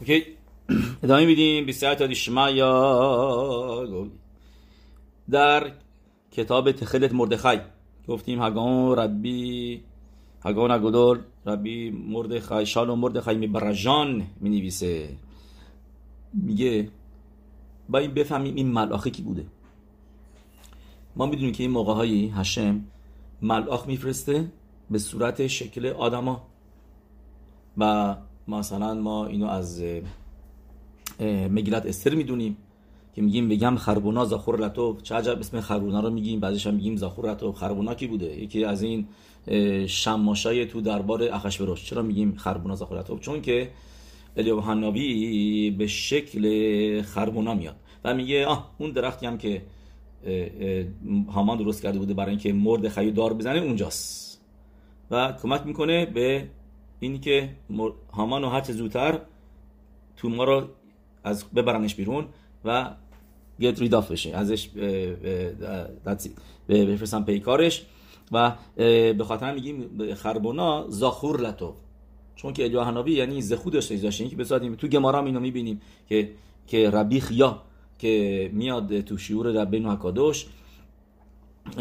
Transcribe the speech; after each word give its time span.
اوکی؟ 0.00 0.22
ادامه 1.02 1.26
میدیم. 1.26 1.66
بیسیت 1.66 2.12
شمایا 2.12 3.86
در 5.30 5.72
کتاب 6.32 6.72
تخلت 6.72 7.12
مردخای 7.12 7.58
گفتیم 8.08 8.42
هگان 8.42 8.96
ربی 8.96 9.82
هگان 10.44 10.70
اگدول 10.70 11.18
ربی 11.46 11.90
مردخای 11.90 12.66
شال 12.66 12.94
مردخای 12.94 13.36
می 13.36 13.46
برجان 13.46 14.26
می 14.40 14.72
میگه 16.34 16.88
با 17.88 17.98
این 17.98 18.14
بفهمیم 18.14 18.54
این 18.54 18.68
ملاخی 18.72 19.10
کی 19.10 19.22
بوده. 19.22 19.46
ما 21.16 21.26
می‌دونیم 21.26 21.52
که 21.52 21.62
این 21.62 21.70
موقع 21.70 21.94
هایی 21.94 22.28
هشم 22.28 22.84
ملاخ 23.42 23.86
میفرسته 23.86 24.52
به 24.90 24.98
صورت 24.98 25.46
شکل 25.46 25.86
آدما 25.86 26.46
و 27.78 28.16
مثلا 28.58 28.94
ما 28.94 29.26
اینو 29.26 29.46
از 29.46 29.82
مگیلت 31.50 31.86
استر 31.86 32.14
می‌دونیم 32.14 32.56
که 33.14 33.22
میگیم 33.22 33.48
بگم 33.48 33.76
خربونا 33.76 34.24
زاخور 34.24 34.60
لطو 34.60 34.96
چه 35.02 35.14
عجب 35.14 35.38
اسم 35.38 35.60
خربونا 35.60 36.00
رو 36.00 36.10
میگیم. 36.10 36.40
بعدش 36.40 36.66
هم 36.66 36.74
میگیم 36.74 36.96
زاخور 36.96 37.30
لطو 37.30 37.52
خربونا 37.52 37.94
کی 37.94 38.06
بوده؟ 38.06 38.42
یکی 38.42 38.64
از 38.64 38.82
این 38.82 39.06
شماشای 39.86 40.66
تو 40.66 40.80
دربار 40.80 41.22
اخشوروش 41.22 41.84
چرا 41.84 42.02
میگیم 42.02 42.34
خربونا 42.36 42.74
زاخور 42.74 42.98
لطو 42.98 43.18
چون 43.18 43.42
که 43.42 43.70
الیو 44.36 44.60
حنابی 44.60 45.70
به 45.70 45.86
شکل 45.86 47.02
خربونا 47.02 47.54
میاد 47.54 47.76
و 48.04 48.14
میگه 48.14 48.46
آه 48.46 48.70
اون 48.78 48.90
درختی 48.90 49.26
هم 49.26 49.38
که 49.38 49.62
هامان 51.28 51.58
درست 51.58 51.82
کرده 51.82 51.98
بوده 51.98 52.14
برای 52.14 52.30
اینکه 52.30 52.52
مرد 52.52 52.88
خیو 52.88 53.10
دار 53.10 53.34
بزنه 53.34 53.58
اونجاست. 53.58 54.40
و 55.10 55.32
کمک 55.42 55.66
می‌کنه 55.66 56.06
به 56.06 56.48
اینی 57.00 57.18
که 57.18 57.50
هامان 58.12 58.44
و 58.44 58.48
هر 58.48 58.60
چه 58.60 58.72
زودتر 58.72 59.20
تو 60.16 60.28
ما 60.28 60.44
رو 60.44 60.68
از 61.24 61.44
ببرنش 61.44 61.94
بیرون 61.94 62.26
و 62.64 62.90
گت 63.60 63.80
ریداف 63.80 64.10
بشه. 64.10 64.36
ازش 64.36 64.68
بفرستن 66.68 67.22
پیکارش 67.22 67.86
و 68.32 68.52
به 68.76 69.24
خاطر 69.24 69.54
میگیم 69.54 70.14
خربونا 70.14 70.86
زاخور 70.88 71.40
لطو. 71.40 71.74
چون 72.36 72.52
که 72.52 72.64
الیا 72.64 72.84
هنابی 72.84 73.12
یعنی 73.12 73.42
زخو 73.42 73.70
داشته 73.70 73.96
داشته 73.96 74.28
که 74.28 74.36
بسادیم 74.36 74.74
تو 74.74 74.88
گمارا 74.88 75.24
اینو 75.24 75.40
می‌بینیم 75.40 75.80
که 76.08 76.30
که 76.66 76.90
ربی 76.90 77.20
خیا 77.20 77.62
که 77.98 78.50
میاد 78.52 79.00
تو 79.00 79.18
شیور 79.18 79.46
ربین 79.46 79.86
حکادوش 79.86 80.46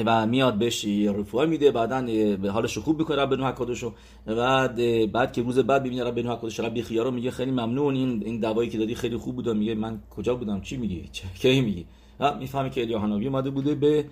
و 0.06 0.26
میاد 0.28 0.58
بهش 0.58 0.86
رفوه 0.86 1.46
میده 1.46 1.72
بعدا 1.72 2.02
به 2.38 2.52
حالش 2.52 2.78
خوب 2.78 3.00
می‌کنه 3.00 3.18
رب 3.18 3.34
حکادوش 3.34 3.84
و 3.84 3.92
بعد 4.26 5.12
بعد 5.12 5.34
که 5.34 5.42
روز 5.42 5.60
بعد 5.60 5.84
ببینه 5.84 6.04
رب 6.04 6.20
حکادوش 6.20 6.60
ربی 6.60 6.82
خیا 6.82 7.04
رو 7.04 7.12
میگه 7.12 7.32
خیلی 7.32 7.52
ممنون 7.52 7.96
این 7.96 8.24
این 8.26 8.40
دوایی 8.40 8.70
که 8.70 8.78
دادی 8.78 8.96
خیلی 8.96 9.18
خوب 9.18 9.36
بود 9.36 9.50
میگه 9.50 9.76
من 9.76 10.02
کجا 10.10 10.36
بودم؟ 10.36 10.62
چی 10.62 10.78
میگی؟ 10.78 11.10
کی 11.40 11.62
میگی؟ 11.62 11.86
می‌فهمه 12.40 12.70
که 12.70 12.82
الیا 12.82 13.00
هنابی 13.00 13.28
اومده 13.28 13.50
بوده 13.50 13.76
به 13.76 14.06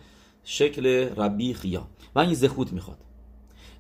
شکل 0.43 0.85
ربی 1.17 1.53
خیا. 1.53 1.87
و 2.15 2.19
این 2.19 2.33
زخوت 2.33 2.73
می‌خواد. 2.73 2.97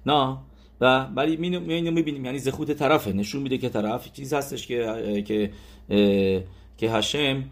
نه 0.05 0.37
و 0.81 1.03
ولی 1.03 1.37
می 1.37 1.49
می‌بینیم. 1.91 2.25
یعنی 2.25 2.39
زخوت 2.39 2.71
طرفه. 2.71 3.13
نشون 3.13 3.41
میده 3.41 3.57
که 3.57 3.69
طرف 3.69 4.11
چیز 4.11 4.33
هستش 4.33 4.67
که 4.67 5.23
که 5.27 5.51
که 6.77 6.91
هشم 6.91 7.43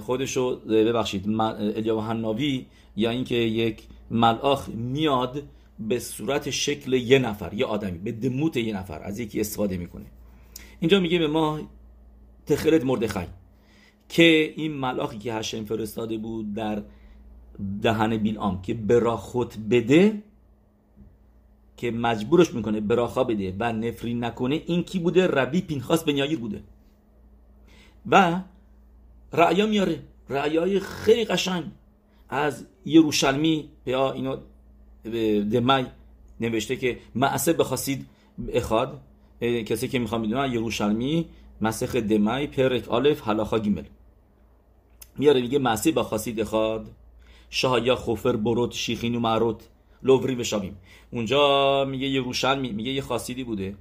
خودشو 0.00 0.56
ببخشید 0.56 1.40
الیا 1.40 2.00
حناوی 2.00 2.66
یا 2.96 3.10
اینکه 3.10 3.34
یک 3.34 3.82
ملاخ 4.10 4.68
میاد 4.68 5.42
به 5.78 5.98
صورت 5.98 6.50
شکل 6.50 6.92
یه 6.92 7.18
نفر 7.18 7.54
یه 7.54 7.66
آدمی 7.66 7.98
به 7.98 8.12
دموت 8.12 8.56
یه 8.56 8.76
نفر 8.76 9.02
از 9.02 9.20
یکی 9.20 9.40
استفاده 9.40 9.76
می‌کنه. 9.76 10.04
اینجا 10.80 11.00
میگه 11.00 11.18
به 11.18 11.26
ما 11.26 11.60
تخلت 12.46 12.84
مردخای 12.84 13.26
که 14.08 14.54
این 14.56 14.72
ملاخی 14.72 15.18
که 15.18 15.34
هشم 15.34 15.64
فرستاده 15.64 16.18
بود 16.18 16.54
در 16.54 16.82
دهن 17.82 18.16
بیلام 18.16 18.62
که 18.62 18.74
براخوت 18.74 19.58
بده 19.70 20.22
که 21.76 21.90
مجبورش 21.90 22.54
می‌کنه 22.54 22.80
براخا 22.80 23.24
بده 23.24 23.56
و 23.58 23.72
نفرین 23.72 24.24
نکنه 24.24 24.62
این 24.66 24.82
کی 24.82 24.98
بوده؟ 24.98 25.26
ربی 25.26 25.60
پینخاس 25.60 26.04
بن 26.04 26.36
بوده. 26.36 26.62
و 28.06 28.40
رعیا 29.34 29.66
میاره. 29.66 30.02
رعیای 30.28 30.80
خیلی 30.80 31.24
قشنگ. 31.24 31.64
از 32.28 32.66
یروشلمی 32.84 33.68
یا 33.86 34.12
اینو 34.12 34.36
دمی 35.50 35.86
نوشته 36.40 36.76
که 36.76 36.98
معصه 37.14 37.52
بخواستید 37.52 38.06
اخاد 38.48 39.00
کسی 39.40 39.88
که 39.88 39.98
می‌خوام 39.98 40.22
بدونن 40.22 40.52
یروشلمی 40.52 41.28
مسخ 41.60 41.96
دمی 41.96 42.46
پرک 42.46 42.88
آلف 42.88 43.28
حلاخا 43.28 43.58
گیمل. 43.58 43.84
میاره 45.18 45.40
میگه 45.40 45.58
معصه 45.58 45.92
بخواستید 45.92 46.40
اخاد 46.40 46.90
شاهیا 47.50 47.96
خوفر 47.96 48.36
بروت 48.36 48.72
شیخین 48.72 49.14
و 49.14 49.20
معروت 49.20 49.68
لووری 50.02 50.34
بشاویم 50.34 50.76
اونجا 51.10 51.84
میگه 51.84 52.06
یروشلمی 52.06 52.72
میگه 52.72 52.90
یه 52.92 53.02
خاصیدی 53.02 53.44
بوده 53.44 53.74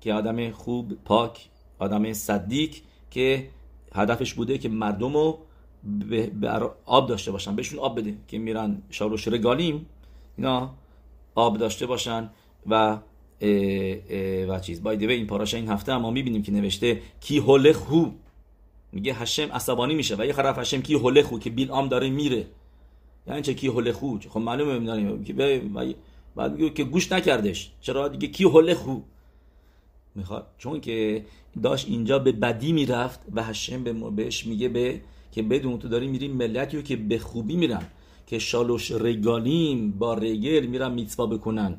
که 0.00 0.14
آدم 0.14 0.50
خوب 0.50 0.92
پاک 1.04 1.48
آدم 1.78 2.12
صدیق 2.12 2.74
که 3.10 3.48
هدفش 3.94 4.34
بوده 4.34 4.58
که 4.58 4.68
مردم 4.68 5.12
رو 5.12 5.38
به 6.40 6.60
آب 6.84 7.08
داشته 7.08 7.32
باشن. 7.32 7.56
بهشون 7.56 7.78
آب 7.78 7.98
بده 8.00 8.14
که 8.28 8.38
میرن 8.38 8.82
شاروش 8.90 9.28
رگالیم 9.28 9.86
اینا 10.36 10.70
آب 11.34 11.58
داشته 11.58 11.86
باشن 11.86 12.30
و 12.66 12.74
اه 12.74 13.00
اه 13.40 14.44
و 14.44 14.60
چیز. 14.60 14.82
بایده 14.82 15.12
این 15.12 15.26
پاراشه 15.26 15.56
این 15.56 15.68
هفته 15.68 15.92
اما 15.92 16.10
می‌بینیم 16.10 16.42
که 16.42 16.52
نوشته 16.52 17.00
کی 17.20 17.38
هو 17.38 18.10
میگه 18.92 19.14
هشم 19.14 19.52
عصبانی 19.52 19.94
میشه 19.94 20.16
و 20.18 20.26
یه 20.26 20.32
خرف 20.32 20.58
هشم 20.58 20.80
کی 20.80 20.94
هو 20.94 21.38
که 21.38 21.50
بیل 21.50 21.70
آم 21.70 21.88
داره 21.88 22.10
میره. 22.10 22.46
یعنی 23.26 23.42
چه 23.42 23.54
کی 23.54 23.66
هلخو 23.66 24.18
خب 24.28 24.40
معلومه 24.40 24.78
می‌دونیم. 24.78 25.24
که 25.24 25.32
بعد 26.36 26.52
میگه 26.52 26.70
که 26.70 26.84
گوش 26.84 27.12
نکردش. 27.12 27.72
چرا؟ 27.80 28.08
دیگه 28.08 28.28
کی 28.28 28.44
هلخو 28.44 29.00
می‌خواد. 30.18 30.46
چون 30.58 30.80
که 30.80 31.24
داشت 31.62 31.88
اینجا 31.88 32.18
به 32.18 32.32
بدی 32.32 32.72
می‌رفت 32.72 33.20
و 33.34 33.42
هشم 33.42 33.84
به 33.84 33.92
بهش 33.92 34.46
میگه 34.46 34.68
به 34.68 35.00
که 35.32 35.42
بدون 35.42 35.78
تو 35.78 35.88
داری 35.88 36.06
میری 36.06 36.28
ملتی 36.28 36.82
که 36.82 36.96
به 36.96 37.18
خوبی 37.18 37.56
میرن. 37.56 37.86
که 38.26 38.38
شالوش 38.38 38.90
رگالیم 38.90 39.90
با 39.90 40.14
رگل 40.14 40.66
میرن 40.66 40.92
میتسوا 40.92 41.26
بکنن. 41.26 41.76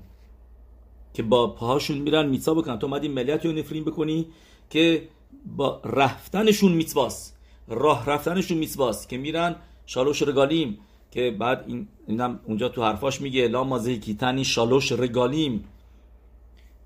که 1.14 1.24
با 1.24 1.48
پاهاشون 1.48 1.98
میرن 1.98 2.26
میتسوا 2.30 2.54
بکنن. 2.54 2.80
تو 2.80 2.88
اومدی 2.88 3.08
ملتی 3.08 3.48
رو 3.48 3.54
نفرین 3.54 3.84
بکنی 3.84 4.28
که 4.70 5.08
با 5.46 5.82
رفتنشون 5.86 6.72
میتواست 6.72 7.38
راه 7.68 8.06
رفتنشون 8.06 8.58
میتواست 8.58 9.10
که 9.10 9.18
میرن 9.18 9.56
شالوش 9.86 10.22
رگالیم. 10.22 10.80
که 11.12 11.32
بعد 11.40 11.64
این 11.68 11.88
اینم 12.08 12.40
اونجا 12.46 12.70
تو 12.70 12.84
حرفاش 12.84 13.22
میگه 13.22 13.48
لا 13.48 13.64
مازه 13.64 13.98
کیتنی 13.98 14.46
شالوش 14.46 14.92
رگالیم. 14.92 15.64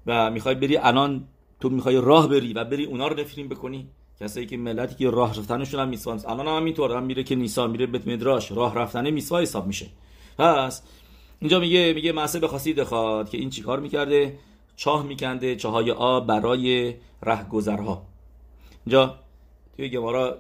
و 0.06 0.32
می‌خوای 0.32 0.56
بری 0.56 0.78
الان 0.78 1.28
تو 1.64 1.70
می‌خوای 1.70 2.02
راه 2.02 2.28
بری 2.28 2.54
و 2.54 2.64
بری 2.64 2.86
اونا 2.86 3.08
رو 3.08 3.20
نفرین 3.20 3.48
بکنی. 3.48 3.88
کسایی 4.20 4.46
که 4.46 4.58
ملتی 4.58 4.96
که 4.96 5.10
راه 5.10 5.30
رفتنشون 5.40 5.80
هم 5.80 5.90
میسوان 5.90 6.22
الان 6.28 6.48
هم 6.48 6.56
همینطور. 6.56 6.98
هم 6.98 7.04
میره 7.04 7.24
که 7.24 7.36
نیسا 7.36 7.68
میره 7.68 7.86
بیت 7.86 8.08
مدراش. 8.08 8.52
راه 8.52 8.76
رفتنه 8.76 9.12
میسوا 9.12 9.40
حساب 9.40 9.68
میشه. 9.68 9.88
پس 10.38 10.82
اینجا 11.40 11.60
میگه 11.60 11.94
میگه 11.94 12.12
معصه 12.12 12.40
بخواستید 12.40 12.76
بخواد 12.76 13.30
که 13.30 13.38
این 13.38 13.50
چیکار 13.50 13.80
می‌کرده؟ 13.80 14.40
چاه 14.76 15.06
میکنده 15.06 15.56
چاهای 15.56 15.92
آب 15.92 16.28
برای 16.28 16.94
رهگذرها. 17.22 18.06
اینجا 18.86 19.16
توی 19.76 19.90
گمارا 19.90 20.38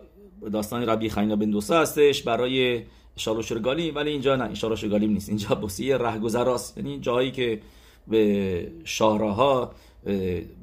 داستان 0.51 0.89
ربی 0.89 1.09
خینا 1.09 1.35
بن 1.35 1.49
دوسا 1.49 1.81
هستش 1.81 2.23
برای 2.23 2.83
شالوش 3.15 3.51
رگالیم 3.51 3.95
ولی 3.95 4.11
اینجا 4.11 4.35
نه 4.35 4.45
این 4.45 4.55
شالوش 4.55 4.83
رگالیم 4.83 5.11
نیست. 5.11 5.29
اینجا 5.29 5.55
بوسیه 5.55 5.97
رهگذراست. 5.97 6.77
یعنی 6.77 6.99
جایی 6.99 7.31
که 7.31 7.61
به 8.07 8.71
شاهراها 8.83 9.71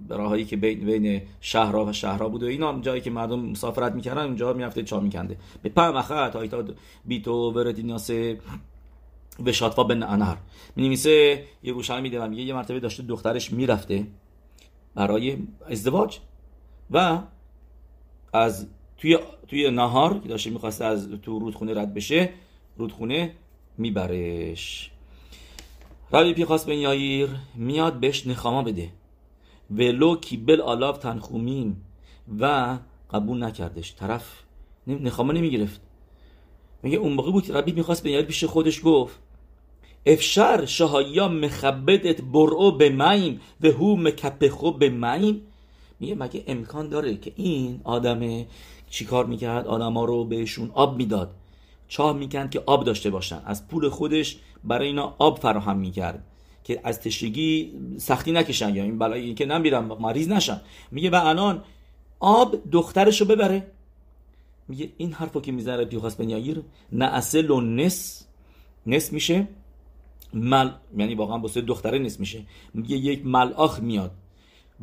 راهایی 0.08 0.44
که 0.44 0.56
بین 0.56 0.86
بین 0.86 1.22
شهرها 1.40 1.84
و 1.84 1.92
شهرها 1.92 2.28
بود 2.28 2.42
و 2.42 2.46
اینا 2.46 2.80
جایی 2.80 3.00
که 3.00 3.10
مردم 3.10 3.40
مسافرت 3.40 3.92
می‌کردن 3.92 4.24
اونجا 4.24 4.52
می‌رفته 4.52 4.82
چا 4.82 5.00
میکنده. 5.00 5.36
به 5.62 5.68
پم 5.68 5.96
اخت 5.96 6.32
تا 6.32 6.64
بیتو 7.04 7.52
وردیناس 7.52 8.10
به 9.44 9.52
شاتفا 9.52 9.84
بن 9.84 10.02
انهر 10.02 10.36
می 10.76 10.82
نویسه 10.82 11.44
یه 11.62 11.72
روشن 11.72 12.00
میده 12.00 12.22
و 12.22 12.28
میگه 12.28 12.42
یه 12.42 12.54
مرتبه 12.54 12.80
داشته 12.80 13.02
دخترش 13.02 13.52
می‌رفته 13.52 14.06
برای 14.94 15.36
ازدواج 15.70 16.18
و 16.90 17.18
از 18.32 18.66
توی 18.98 19.18
توی 19.48 19.70
نهار 19.70 20.18
که 20.18 20.28
داشته 20.28 20.50
می‌خواسته 20.50 20.84
از 20.84 21.10
تو 21.22 21.38
رودخونه 21.38 21.74
رد 21.74 21.94
بشه 21.94 22.30
رودخونه 22.76 23.32
میبرش. 23.78 24.90
ربی 26.12 26.34
پیخاس 26.34 26.64
بن 26.64 26.72
یایر 26.72 27.28
میاد 27.54 28.00
بهش 28.00 28.26
نخاما 28.26 28.62
بده. 28.62 28.88
ولو 29.70 30.16
کیبل 30.16 30.60
آلاف 30.60 30.98
تنخومین 30.98 31.76
و 32.40 32.76
قبول 33.10 33.42
نکردش. 33.42 33.94
طرف 33.94 34.42
نخاما 34.86 35.32
نمی‌گرفت. 35.32 35.80
میگه 36.82 36.98
اون 36.98 37.12
موقع 37.12 37.32
بود 37.32 37.52
ربی 37.52 37.72
می‌خواست 37.72 38.06
یایر 38.06 38.24
پیش 38.24 38.44
خودش 38.44 38.80
گفت 38.84 39.18
אפשר 40.06 40.64
שהיה 40.64 41.28
מכבד 41.28 41.94
את 41.94 42.20
בוראו 42.20 42.70
במים 42.70 43.40
והוא 43.60 43.66
מקפחו 43.66 44.72
במים. 44.72 45.42
میگه 46.00 46.14
مگه 46.14 46.44
امکان 46.46 46.88
داره 46.88 47.16
که 47.16 47.32
این 47.36 47.80
آدم 47.84 48.44
چیکار 48.90 49.26
می‌کرد؟ 49.26 49.66
آدما 49.66 50.04
رو 50.04 50.24
بهشون 50.24 50.70
آب 50.74 50.96
می‌داد. 50.96 51.34
چاه 51.88 52.16
می‌کند 52.16 52.50
که 52.50 52.62
آب 52.66 52.84
داشته 52.84 53.10
باشن. 53.10 53.42
از 53.44 53.68
پول 53.68 53.88
خودش 53.88 54.38
برای 54.64 54.86
اینا 54.86 55.14
آب 55.18 55.38
فراهم 55.38 55.78
می‌کرد. 55.78 56.24
که 56.64 56.80
از 56.84 57.00
تشنگی 57.00 57.72
سختی 57.96 58.32
نکشن 58.32 58.76
یا 58.76 58.82
این 58.82 58.98
بلایی 58.98 59.34
که 59.34 59.46
نمیرن 59.46 59.84
مریض 59.84 60.28
نشن. 60.28 60.60
میگه 60.90 61.10
و 61.10 61.20
الان 61.24 61.64
آب 62.20 62.56
دخترشو 62.72 63.24
ببره. 63.24 63.66
میگه 64.68 64.88
این 64.96 65.12
حرفو 65.12 65.40
که 65.40 65.52
می‌زنه 65.52 65.84
پینخاس 65.84 66.18
بن 66.18 66.28
یایر 66.28 66.62
اصل 67.00 67.50
و 67.50 67.60
نس 67.60 68.26
نس 68.86 69.12
میشه 69.12 69.48
مل 70.34 70.70
یعنی 70.96 71.14
واقعا 71.14 71.38
بسه 71.38 71.60
دختره 71.60 71.98
نس 71.98 72.20
میشه. 72.20 72.42
میگه 72.74 72.96
یک 72.96 73.26
ملاخ 73.26 73.80
میاد. 73.80 74.10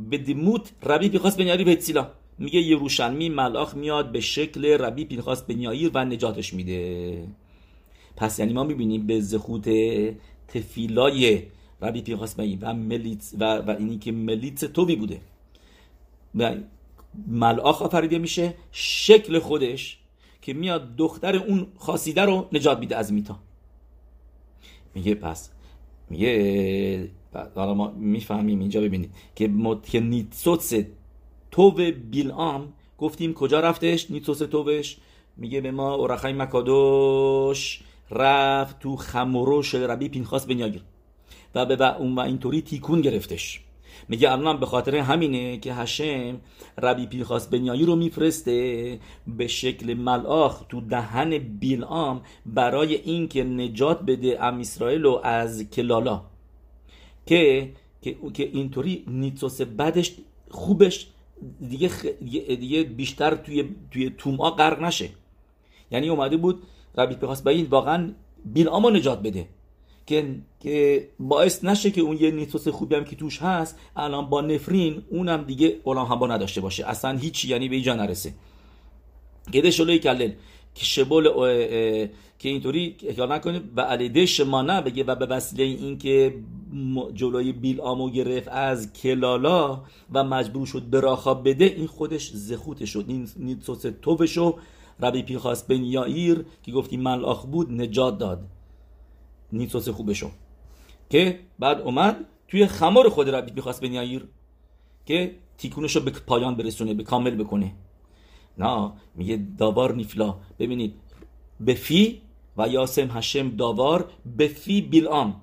به 0.09 0.18
دموت 0.18 0.71
ربی 0.83 1.09
پیخواست 1.09 1.38
بن 1.38 1.47
یایر 1.47 1.63
به 1.63 2.07
میگه 2.39 2.59
یه 2.59 2.75
روشنمی 2.75 3.30
ملاخ 3.30 3.75
میاد 3.75 4.12
به 4.12 4.19
شکل 4.19 4.65
ربی 4.65 5.06
پیخواست 5.06 5.47
بن 5.47 5.59
یایر 5.59 5.91
و 5.94 6.06
نجاتش 6.06 6.53
میده. 6.53 7.27
پس 8.15 8.39
یعنی 8.39 8.53
ما 8.53 8.63
می‌بینیم 8.63 9.07
به 9.07 9.21
زخوت 9.21 9.69
تفیلای 10.47 11.44
ربی 11.81 12.01
بن 12.01 12.57
و 12.62 12.74
ملیت 12.74 13.31
و, 13.39 13.57
و 13.57 13.75
اینی 13.79 13.97
که 13.97 14.12
ملیت 14.12 14.65
توبی 14.65 14.95
بوده. 14.95 15.21
و 16.35 16.56
ملآخ 17.27 17.81
آفریده 17.81 18.18
میشه 18.18 18.53
شکل 18.71 19.39
خودش 19.39 20.00
که 20.41 20.53
میاد 20.53 20.95
دختر 20.95 21.35
اون 21.35 21.68
خاصیده 21.77 22.21
رو 22.21 22.47
نجات 22.53 22.79
میده 22.79 22.95
از 22.95 23.13
میتا. 23.13 23.39
میگه 24.95 25.15
پس 25.15 25.50
میگه 26.09 27.09
حالا 27.56 27.74
ما 27.74 27.91
می‌فهمیم 27.91 28.59
اینجا 28.59 28.81
ببینید 28.81 29.12
که 29.35 29.47
مد... 29.47 29.85
که 29.85 30.00
نیتسوس 30.00 30.71
توو 31.51 31.91
بیلام 32.12 32.73
گفتیم 32.97 33.33
کجا 33.33 33.59
رفتش؟ 33.59 34.12
نیتسوس 34.12 34.39
توش 34.39 34.97
میگه 35.38 35.62
به 35.62 35.71
ما 35.71 35.94
اورخای 35.94 36.33
مکادوش 36.33 37.81
رفت 38.12 38.80
تو 38.80 38.95
خمروش 38.95 39.75
ربی 39.75 40.09
پینخاس 40.09 40.45
بنیاگیر 40.45 40.83
و 41.57 41.65
به 41.65 41.98
اون 41.98 42.15
و 42.15 42.19
اینطوری 42.19 42.62
تیکون 42.62 43.01
گرفتش. 43.01 43.62
میگه 44.09 44.31
الان 44.31 44.59
به 44.59 44.65
خاطر 44.65 44.95
همینه 44.95 45.57
که 45.57 45.74
هشم 45.74 46.42
ربی 46.77 47.06
پیخاس 47.06 47.48
بنیایی 47.48 47.86
رو 47.86 47.95
میفرسته 47.95 49.00
به 49.27 49.48
شکل 49.48 49.94
ملاخ 49.94 50.63
تو 50.69 50.81
دهن 50.81 51.38
بیلام 51.38 52.21
برای 52.45 52.95
اینکه 52.95 53.44
نجات 53.44 54.01
بده 54.01 54.44
ام 54.44 54.59
اسرائیل 54.59 55.04
رو 55.04 55.21
از 55.24 55.63
کلالا. 55.69 56.21
که 57.25 57.71
که, 58.01 58.50
اینطوری 58.54 59.04
نیتوس 59.07 59.62
بعدش 59.62 60.15
خوبش 60.50 61.07
دیگه, 61.69 61.89
دیگه 62.56 62.83
بیشتر 62.83 63.36
توی 63.36 63.69
توی 63.92 64.09
توما 64.09 64.51
غرق 64.51 64.81
نشه. 64.81 65.09
یعنی 65.92 66.09
اومده 66.09 66.38
بود 66.38 66.63
ربی 66.98 67.15
پیخاس 67.15 67.48
این 67.48 67.65
واقعا 67.65 68.13
بیلام 68.45 68.86
رو 68.86 68.89
نجات 68.89 69.21
بده. 69.21 69.48
که 70.07 70.36
که 70.59 71.07
باعث 71.19 71.63
نشه 71.63 71.92
که 71.92 72.01
اون 72.01 72.18
یه 72.18 72.31
نیتوس 72.31 72.68
خوبی 72.68 72.95
هم 72.95 73.04
که 73.04 73.15
توش 73.15 73.42
هست 73.42 73.80
الان 73.95 74.30
با 74.30 74.42
نفرین 74.42 75.04
اونم 75.09 75.44
دیگه 75.44 75.77
هم 75.86 76.19
با 76.19 76.27
نداشته 76.27 76.62
باشه. 76.62 76.86
اصلا 76.86 77.18
هیچی 77.18 77.48
یعنی 77.48 77.69
به 77.69 77.75
اینجا 77.75 77.95
نرسه. 77.95 78.33
گده 79.54 79.71
شلوی 79.71 80.00
کلل 80.00 80.31
که 80.75 80.86
شبول 80.86 81.24
که 82.39 82.50
اینطوری 82.50 82.95
احیال 83.04 83.31
نکنه. 83.31 83.62
و 83.75 83.81
علیده 83.81 84.25
شمانه 84.25 84.81
بگه 84.81 85.04
و 85.04 85.15
به 85.15 85.25
وسیله 85.25 85.63
این 85.63 85.98
که 85.98 86.36
جلوی 87.13 87.51
بیل 87.51 87.81
آمو 87.81 88.09
گرفت 88.09 88.48
از 88.48 88.94
کلالا 88.94 89.81
و 90.13 90.24
مجبور 90.24 90.65
شد 90.65 90.89
براخا 90.89 91.33
بده 91.33 91.65
این 91.65 91.88
خودش 91.88 92.31
زخوت 92.33 92.86
شد. 92.86 93.06
این 93.07 93.30
نیتوس 93.38 93.86
توفشو 94.01 94.57
ربی 95.00 95.24
پیخاس 95.24 95.63
بن 95.63 95.83
یائیر 95.83 96.45
که 96.63 96.71
گفتی 96.71 96.98
ملاخ 96.98 97.45
بود 97.45 97.71
نجات 97.71 98.18
داد. 98.18 98.39
نیتوس 99.51 99.89
خوبشو. 99.89 100.31
که 101.09 101.39
بعد 101.59 101.81
اومد 101.81 102.25
توی 102.47 102.67
خمار 102.67 103.09
خود 103.09 103.29
ربی 103.29 103.51
می‌خواست 103.51 103.81
بنیایر 103.81 104.27
که 105.05 105.35
تیکونش 105.57 105.95
رو 105.95 106.01
به 106.01 106.11
پایان 106.11 106.55
برسونه 106.55 106.94
به 106.94 107.03
کامل 107.03 107.35
بکنه. 107.35 107.73
نه 108.57 108.91
میگه 109.15 109.45
داوار 109.57 109.95
نیفلا. 109.95 110.35
ببینید 110.59 110.94
به 111.59 111.73
فی 111.73 112.21
و 112.57 112.67
یاسم 112.67 113.07
هشم 113.11 113.49
داوار 113.49 114.09
به 114.38 114.47
فی 114.47 114.81
بیلام 114.81 115.41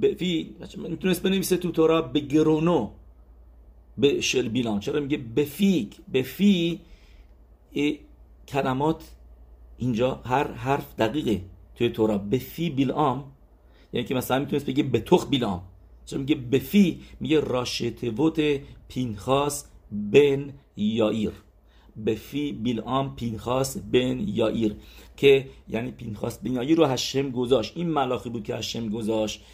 به 0.00 0.14
فی 0.14 0.54
می‌تونست 0.76 1.22
بنویسه 1.22 1.56
تو 1.56 1.70
تورا 1.70 2.02
به 2.02 2.20
گرونو 2.20 2.90
به 3.98 4.20
شل 4.20 4.48
بیلام 4.48 4.80
چرا 4.80 5.00
میگه 5.00 5.16
به 5.16 5.44
فی 5.44 5.90
به 6.08 6.22
فی 6.22 6.80
کلمات 8.48 9.10
اینجا 9.78 10.20
هر 10.24 10.52
حرف 10.52 10.94
دقیقه. 10.98 11.40
توی 11.80 11.88
تورا 11.88 12.18
به 12.18 12.40
بیلام 12.56 13.24
یعنی 13.92 14.06
که 14.06 14.14
مثلا 14.14 14.38
می‌تونست 14.38 14.66
بگه 14.66 14.82
به 14.82 15.00
تخ 15.00 15.26
بیلام. 15.28 15.62
چون 16.06 16.20
میگه 16.20 16.34
به 16.34 16.58
فی 16.58 17.00
میگه 17.20 17.40
راشتوت 17.40 18.60
پینخاس 18.88 19.64
بن 20.12 20.52
یائیر 20.76 21.32
به 21.96 22.14
فی 22.14 22.52
بیلام 22.52 23.16
پینخاس 23.16 23.78
بن 23.78 24.28
یائیر 24.28 24.76
که 25.16 25.48
یعنی 25.68 25.90
پینخاس 25.90 26.38
بن 26.38 26.52
یائیر 26.52 26.78
رو 26.78 26.84
هشم 26.84 27.30
گذاشت. 27.30 27.76
این 27.76 27.88
ملاخی 27.88 28.30
بود 28.30 28.44
که 28.44 28.56
هشم 28.56 28.88
گذاشت 28.88 29.44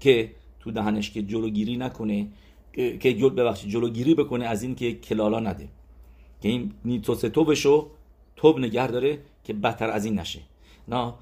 که 0.00 0.32
تو 0.60 0.70
دهنش 0.70 1.10
که 1.10 1.22
جلوگیری 1.22 1.76
نکنه 1.76 2.28
که 2.72 3.14
جل 3.14 3.28
ببخشید 3.28 3.70
جلوگیری 3.70 4.14
بکنه 4.14 4.44
از 4.44 4.62
این 4.62 4.74
که 4.74 4.94
کلالا 4.94 5.40
نده. 5.40 5.68
که 6.42 6.48
این 6.48 6.72
نیتوس 6.84 7.20
توبشو 7.20 7.90
توب 8.36 8.58
نگه 8.58 8.86
داره 8.86 9.18
که 9.44 9.52
بدتر 9.52 9.90
از 9.90 10.04
این 10.04 10.18
نشه. 10.18 10.40
نه 10.88 11.14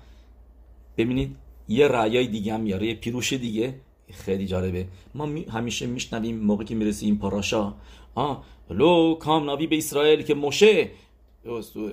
ببینید 0.97 1.37
یه 1.69 1.89
رعیای 1.89 2.27
دیگه 2.27 2.55
هم 2.55 2.67
یه 2.67 2.95
پیروش 2.95 3.33
دیگه. 3.33 3.75
خیلی 4.13 4.47
جالبه. 4.47 4.87
ما 5.15 5.29
همیشه 5.51 5.87
میشنویم 5.87 6.39
موقعی 6.39 6.67
که 6.67 6.75
می‌رسه 6.75 7.07
این 7.07 7.19
پاراشا. 7.19 7.75
آه 8.15 8.45
لو 8.71 9.15
کام 9.15 9.45
ناوی 9.45 9.67
به 9.67 9.79
اسرائیل 9.79 10.23
که 10.23 10.35
موشه. 10.35 10.91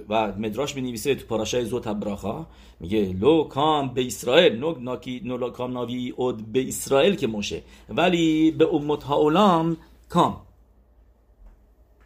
و 0.09 0.33
مدراش 0.38 0.73
بنویسه 0.73 1.15
تو 1.15 1.25
پاراشای 1.25 1.65
زو 1.65 1.79
تبراخا 1.79 2.45
میگه 2.79 3.13
لو 3.19 3.44
کام 3.44 3.94
به 3.94 4.05
اسرائیل 4.05 4.55
نو 4.55 4.79
ناکی 4.79 5.21
نو 5.25 5.50
کام 5.50 5.71
ناوی 5.71 6.13
اود 6.17 6.51
به 6.51 6.67
اسرائیل 6.67 7.15
که 7.15 7.27
موشه. 7.27 7.61
ولی 7.89 8.51
به 8.51 8.73
امت 8.73 9.03
هاولام 9.03 9.77
کام. 10.09 10.41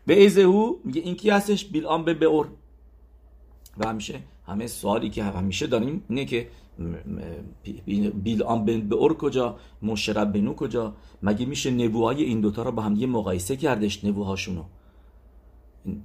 به 0.05 0.21
ایزه 0.21 0.41
او 0.41 0.81
میگه 0.83 1.01
این 1.01 1.15
کی 1.15 1.29
هستش؟ 1.29 1.65
بیلام 1.65 2.05
به 2.05 2.25
اور 2.25 2.47
و 3.77 3.87
همیشه 3.87 4.19
همه 4.47 4.67
سوالی 4.67 5.09
که 5.09 5.23
همیشه 5.23 5.67
داریم 5.67 6.03
اینه 6.09 6.25
که 6.25 6.47
بیل 8.23 8.43
آن 8.43 8.65
به 8.65 8.95
اور 8.95 9.17
کجا؟ 9.17 9.55
مشرب 9.81 10.33
بنو 10.33 10.53
کجا؟ 10.53 10.93
مگه 11.23 11.45
میشه 11.45 11.71
نبوهای 11.71 12.23
این 12.23 12.41
دوتا 12.41 12.63
رو 12.63 12.71
با 12.71 12.81
هم 12.81 12.95
یه 12.95 13.07
مقایسه 13.07 13.55
کردش 13.55 14.05
نبوهاشونو؟ 14.05 14.63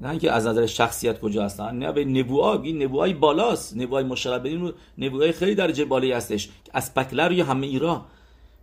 نه 0.00 0.11
اینکه 0.11 0.33
از 0.33 0.47
نظر 0.47 0.67
شخصیت 0.67 1.21
کجا 1.21 1.45
هستن. 1.45 1.76
نه 1.76 1.93
به 1.93 2.05
نبوها 2.05 2.62
این 2.62 2.83
نبوهای 2.83 3.14
بالاست. 3.14 3.76
نبوهای 3.76 4.05
مشرب 4.05 4.43
بنو 4.43 4.73
نبوهای 4.99 5.33
خیلی 5.33 5.55
درجه 5.55 5.85
بالایی 5.85 6.12
هستش. 6.12 6.50
از 6.73 6.95
پکلر 6.95 7.33
یا 7.33 7.45
همه 7.45 7.67
ایرا. 7.67 8.05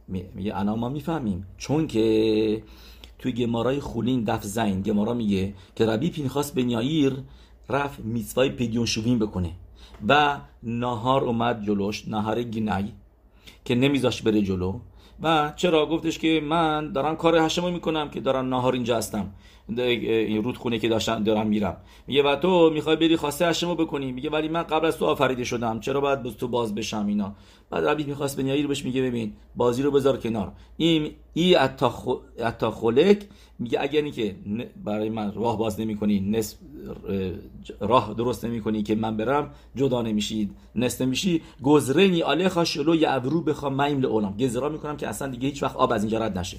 میگه 0.07 0.55
انا 0.55 0.75
ما 0.75 0.89
می‌فهمیم. 0.89 1.45
چون 1.57 1.87
که 1.87 2.63
توی 3.19 3.31
گمارای 3.31 3.79
خولین 3.79 4.23
دف 4.23 4.43
زین 4.43 4.81
گمارا 4.81 5.13
میگه 5.13 5.53
که 5.75 5.85
ربی 5.85 6.09
پینخواست 6.09 6.55
بنیایر 6.55 7.13
رفت 7.69 7.99
میتوای 7.99 8.49
پیدیون 8.49 8.85
شوین 8.85 9.19
بکنه. 9.19 9.51
و 10.07 10.37
نهار 10.63 11.23
اومد 11.23 11.65
جلوش 11.65 12.07
نهار 12.07 12.43
گینای 12.43 12.85
که 13.65 13.75
نمیذاش 13.75 14.21
بره 14.21 14.41
جلو. 14.41 14.79
و 15.21 15.53
چرا؟ 15.55 15.85
گفتش 15.85 16.19
که 16.19 16.41
من 16.43 16.91
دارم 16.91 17.15
کار 17.15 17.35
هشمو 17.35 17.71
می‌کنم 17.71 18.09
که 18.09 18.19
دارم 18.19 18.49
نهار 18.49 18.73
اینجا 18.73 18.97
هستم. 18.97 19.31
این 19.77 20.43
رودخونه 20.43 20.79
که 20.79 20.89
داشتم 20.89 21.23
دارم 21.23 21.47
میرم. 21.47 21.77
میگه 22.07 22.23
و 22.23 22.35
تو 22.35 22.69
می‌خوای 22.69 22.95
بری 22.95 23.15
خواسته 23.15 23.47
هشمو 23.47 23.75
بکنی. 23.75 24.11
میگه 24.11 24.29
ولی 24.29 24.47
من 24.47 24.63
قبل 24.63 24.85
از 24.85 24.97
تو 24.97 25.05
آفریده 25.05 25.43
شدم. 25.43 25.79
چرا 25.79 26.01
باید 26.01 26.23
تو 26.23 26.47
باز 26.47 26.75
بشم 26.75 27.05
اینا؟ 27.07 27.35
بعد 27.69 27.85
ربی 27.85 28.03
می‌خواست 28.03 28.37
بنیایی 28.37 28.61
رو 28.61 28.67
بهش 28.67 28.85
میگه 28.85 29.01
ببین 29.01 29.33
بازی 29.55 29.83
رو 29.83 29.91
بذار 29.91 30.17
کنار. 30.17 30.51
این 30.77 31.11
ای 31.33 31.55
اتا 31.55 32.71
خلک 32.71 33.27
میگه 33.59 33.81
اگر 33.81 34.09
که 34.09 34.35
برای 34.83 35.09
من 35.09 35.33
راه 35.33 35.57
باز 35.57 35.79
نمی‌کنی 35.79 36.19
نصف 36.19 36.55
راه 37.79 38.13
درست 38.17 38.45
نمی‌کنی 38.45 38.83
که 38.83 38.95
من 38.95 39.17
برم 39.17 39.51
جدا 39.75 40.01
نمیشید. 40.01 40.51
نست 40.75 41.01
نمیشی. 41.01 41.41
گزرنی 41.63 42.21
آله 42.21 42.63
شلو 42.63 42.95
یعورو 42.95 43.41
بخوام 43.41 43.83
میم 43.83 44.01
لعولم 44.01 44.37
گزرا 44.39 44.69
می‌کنم 44.69 44.97
که 44.97 45.07
اصلا 45.07 45.27
دیگه 45.27 45.47
هیچ 45.47 45.63
وقت 45.63 45.75
آب 45.75 45.91
از 45.91 46.03
اینجا 46.03 46.17
رد 46.17 46.37
نشه. 46.37 46.57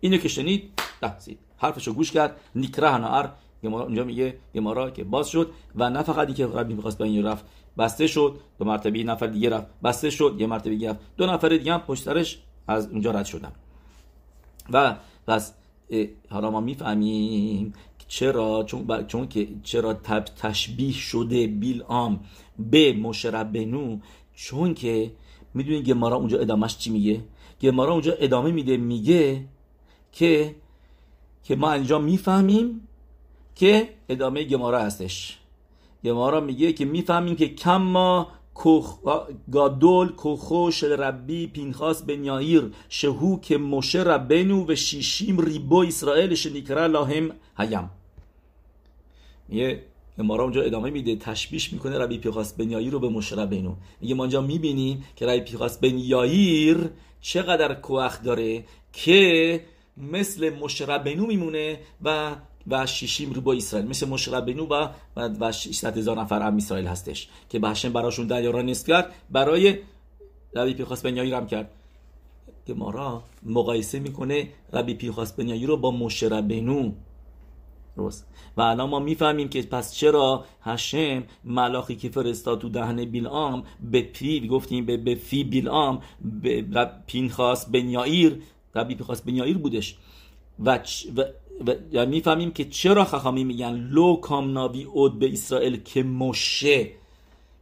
اینو 0.00 0.16
که 0.16 0.28
شنید 0.28 0.62
دستید 1.02 1.38
حرفشو 1.56 1.92
گوش 1.92 2.12
کرد. 2.12 2.40
نیکره 2.54 2.96
نار 2.96 3.32
اونجا 3.62 4.04
میگه 4.04 4.38
گمارا 4.54 4.90
که 4.90 5.04
باز 5.04 5.28
شد 5.28 5.50
و 5.76 5.90
نه 5.90 6.02
فقط 6.02 6.34
که 6.34 6.46
ربی 6.46 6.74
می‌خواست 6.74 6.98
به 6.98 7.04
این 7.04 7.26
رفت 7.26 7.44
بسته 7.78 8.06
شد. 8.06 8.40
دو 8.58 8.64
مرتبه 8.64 9.04
نفر 9.04 9.26
دیگه 9.26 9.50
رفت 9.50 9.66
بسته 9.84 10.10
شد. 10.10 10.36
یه 10.38 10.46
مرتبه 10.46 10.70
دیگه 10.70 10.96
دو 11.16 11.26
نفر 11.26 11.48
دیگه 11.48 11.72
هم 11.72 11.80
پشت 11.80 12.08
از 12.68 12.88
اونجا 12.88 13.10
رد 13.10 13.24
شدن. 13.24 13.52
و 14.72 14.96
پس 15.26 15.54
حالا 16.30 16.50
ما 16.50 16.60
می‌فهمیم 16.60 17.72
چرا 18.08 18.64
چون, 18.66 19.06
چون 19.06 19.28
که 19.28 19.48
چرا 19.62 19.94
تب 19.94 20.24
تشبیه 20.24 20.92
شده 20.92 21.46
بیلام 21.46 22.20
به 22.58 22.92
مشربنو 22.92 23.98
چون 24.34 24.74
که 24.74 25.12
می‌دونی 25.54 25.82
گمارا 25.82 26.16
اونجا 26.16 26.38
ادامهش 26.38 26.76
چی 26.76 26.90
میگه؟ 26.90 27.20
گمارا 27.60 27.92
اونجا 27.92 28.12
ادامه 28.12 28.50
میده 28.50 28.76
میگه 28.76 29.44
که 30.12 30.54
که 31.46 31.56
ما 31.56 31.72
اینجا 31.72 31.98
می‌فهمیم 31.98 32.88
که 33.54 33.88
ادامه 34.08 34.44
گمارا 34.44 34.78
هستش. 34.78 35.38
گمارا 36.04 36.40
میگه 36.40 36.72
که 36.72 36.84
می‌فهمیم 36.84 37.36
که 37.36 37.48
کما 37.48 38.28
گادول 39.52 40.08
کوخو 40.08 40.70
شل 40.70 40.92
ربی 40.92 41.46
پینخاس 41.46 42.02
بن 42.02 42.24
یایر 42.24 42.70
شهو 42.88 43.40
که 43.40 43.58
مشه 43.58 44.02
ربنو 44.02 44.64
و 44.68 44.74
شیشیم 44.74 45.40
ریبو 45.40 45.78
اسرائیل 45.78 46.34
شنیکرا 46.34 46.86
لاهم 46.86 47.30
هیم 47.58 47.90
یه 49.48 49.82
امارا 50.18 50.44
اونجا 50.44 50.62
ادامه 50.62 50.90
میده 50.90 51.16
تشبیش 51.16 51.72
می‌کنه 51.72 51.98
ربی 51.98 52.18
پیخاس 52.18 52.52
بن 52.52 52.70
یایر 52.70 52.92
رو 52.92 52.98
به 52.98 53.08
مشه 53.08 53.36
ربنو. 53.36 53.74
میگه 54.00 54.14
ما 54.14 54.24
اینجا 54.24 54.40
می‌بینیم 54.40 55.04
که 55.16 55.26
ربی 55.26 55.40
پیخاس 55.40 55.78
بن 55.78 55.98
یایر 55.98 56.90
چقدر 57.20 57.74
کوخ 57.74 58.22
داره 58.22 58.64
که 58.92 59.60
مثل 59.96 60.50
مشه 60.50 60.84
ربنو 60.84 61.26
میمونه 61.26 61.80
و 62.02 62.36
و 62.68 62.86
شیشیم 62.86 63.32
رو 63.32 63.40
با 63.40 63.52
اسرائیل. 63.52 63.88
مثل 63.88 64.08
مشربینو 64.08 64.66
و 64.66 64.88
و 65.16 65.52
600 65.52 65.98
هزار 65.98 66.20
نفر 66.20 66.42
هم 66.42 66.56
اسرائیل 66.56 66.86
هستش 66.86 67.28
که 67.48 67.58
به 67.58 67.68
هشم 67.68 67.92
براشون 67.92 68.26
دریا 68.26 68.50
را 68.50 68.72
کرد. 68.72 69.12
برای 69.30 69.78
ربی 70.54 70.74
پیخاس 70.74 71.02
بنیایی 71.02 71.30
رم 71.30 71.46
کرد. 71.46 71.70
که 72.66 72.74
ما 72.74 72.90
را 72.90 73.22
مقایسه 73.42 73.98
می‌کنه 73.98 74.48
ربی 74.72 74.94
پیخاس 74.94 75.32
بنیایی 75.32 75.66
رو 75.66 75.76
با 75.76 75.90
مشربینو 75.90 76.92
درست. 77.96 78.26
و 78.56 78.62
الان 78.62 78.90
ما 78.90 78.98
می‌فهمیم 78.98 79.48
که 79.48 79.62
پس 79.62 79.94
چرا 79.94 80.44
هشم 80.60 81.22
ملاخی 81.44 81.96
که 81.96 82.08
فرستاد 82.08 82.60
تو 82.60 82.68
دهن 82.68 83.04
بیلام 83.04 83.64
به 83.90 84.02
پی 84.02 84.48
گفتیم 84.48 84.86
به, 84.86 84.96
به 84.96 85.14
فی 85.14 85.44
بیلام 85.44 86.02
به 86.42 86.90
پینخاس 87.06 87.66
بنیایر 87.66 88.42
ربی 88.76 88.94
پیخاس 88.94 89.22
بنیایر 89.22 89.58
بودش. 89.58 89.96
و, 90.64 90.78
و 91.16 91.24
و 91.66 91.74
یعنی 91.92 92.10
می‌فهمیم 92.10 92.50
که 92.50 92.64
چرا 92.64 93.04
חכמים 93.04 93.44
میگن 93.44 93.74
לא 93.74 94.16
קם 94.16 94.39
נביא 94.39 94.84
עוד 94.84 95.18
בישראל 95.18 95.76
כמשה 95.76 96.90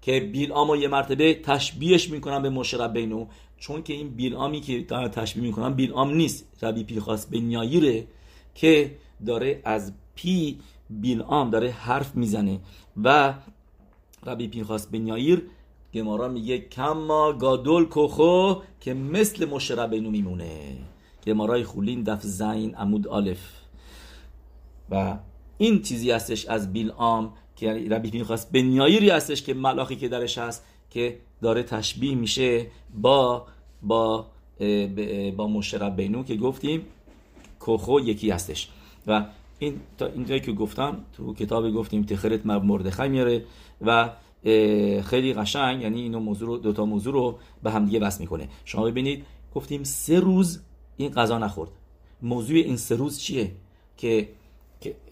که 0.03 0.21
بیلام 0.21 0.75
یه 0.75 0.89
مرتبه 0.89 1.35
تشبیهش 1.35 2.11
می‌کنن 2.11 2.43
به 2.43 2.51
مشه 2.51 2.77
ربینو 2.77 3.27
چون 3.59 3.83
که 3.83 3.93
این 3.93 4.09
بیلامی 4.09 4.61
که 4.61 4.83
تشبیه 4.85 5.43
می‌کنن 5.43 5.73
بیلام 5.73 6.15
نیست. 6.15 6.49
ربی 6.63 6.85
پیخاس 6.85 7.27
بن 7.27 7.41
یاییره 7.41 8.07
که 8.55 8.97
داره 9.27 9.61
از 9.65 9.93
پی 10.15 10.59
بیلام 10.91 11.51
داره 11.51 11.71
حرف 11.71 12.17
می‌زنه. 12.17 12.61
و 13.05 13.35
ربی 14.27 14.49
پینخاس 14.49 14.87
به 14.87 14.99
نیایر 14.99 15.43
گمارا 15.95 16.29
میگه 16.29 16.59
کما 16.59 17.33
گادول 17.33 17.85
کوخو 17.85 18.55
که 18.81 18.95
مثل 18.95 19.45
مشه 19.45 19.75
ربینو 19.75 20.11
میمونه. 20.11 20.77
گمارای 21.27 21.65
خولین 21.65 22.03
دف 22.03 22.23
زین 22.23 22.75
عمود 22.75 23.09
آلف. 23.09 23.39
و 24.91 25.19
این 25.59 25.83
چیزی 25.83 26.11
هستش 26.11 26.47
از 26.47 26.73
بیلام 26.73 27.33
که 27.57 27.73
ربی 27.91 28.11
پینخاس 28.11 28.47
بنیایری 28.47 29.11
هستش 29.11 29.43
که 29.43 29.55
ملاخی 29.55 29.97
که 29.97 30.09
درش 30.09 30.39
هست 30.39 30.65
که 30.91 31.19
داره 31.43 31.63
تشبیه 31.63 32.15
میشه 32.15 32.67
با 32.95 33.47
با 33.83 34.27
با 35.37 35.47
مشرب 35.49 35.97
بینو 35.97 36.23
که 36.23 36.37
گفتیم 36.37 36.83
کوخو 37.61 38.01
یکی 38.01 38.31
هستش. 38.31 38.69
و 39.07 39.25
این 39.59 39.81
تا 39.99 40.07
اینجایی 40.07 40.41
که 40.41 40.53
گفتم 40.53 41.05
تو 41.17 41.35
کتاب 41.35 41.71
گفتیم 41.71 42.03
تخرت 42.03 42.47
مردخای 42.47 43.09
میاره 43.09 43.45
و 43.81 44.11
خیلی 45.03 45.35
قشنگ 45.35 45.83
یعنی 45.83 46.03
اینو 46.03 46.21
موضوع 46.21 46.49
رو 46.49 46.57
دو 46.57 46.73
تا 46.73 46.85
موضوع 46.85 47.13
رو 47.13 47.39
به 47.63 47.71
هم 47.71 47.85
دیگه 47.85 48.01
وصل 48.01 48.21
می‌کنه. 48.21 48.49
شما 48.65 48.85
ببینید 48.85 49.25
گفتیم 49.55 49.85
سه 49.85 50.21
روز 50.21 50.61
این 50.97 51.11
غذا 51.11 51.39
نخورد. 51.39 51.71
موضوع 52.23 52.57
این 52.57 52.77
سه 52.77 52.97
روز 52.97 53.19
چیه؟ 53.19 53.53
که 53.97 54.29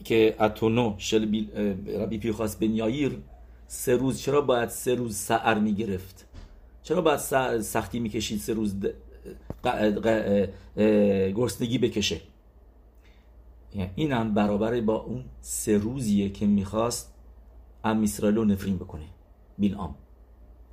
که 0.05 0.37
اتونو 0.41 0.95
شل 0.99 1.23
ربی 1.87 2.19
پیخواست 2.19 2.61
بن 2.61 2.71
یایر 2.71 3.19
سه 3.67 3.97
روز 3.97 4.21
چرا 4.21 4.41
باید 4.41 4.69
سه 4.69 4.95
روز 4.95 5.17
سعر 5.17 5.59
می‌گرفت؟ 5.59 6.27
چرا 6.83 7.01
باید 7.01 7.19
سختی 7.61 8.01
می‌کشید 8.01 8.39
سه 8.39 8.53
روز 8.53 8.75
گرسنگی 11.37 11.79
بکشه؟ 11.79 12.21
یعنی 13.75 13.91
این 13.95 14.13
هم 14.13 14.35
برابر 14.35 14.81
با 14.81 14.97
اون 14.97 15.25
سه 15.41 15.79
روزیه 15.79 16.31
که 16.31 16.47
می‌خواست 16.47 17.15
ام 17.85 18.03
اسرائیل 18.03 18.37
رو 18.37 18.45
نفرین 18.45 18.77
بکنه. 18.77 19.05
بیلام 19.59 19.95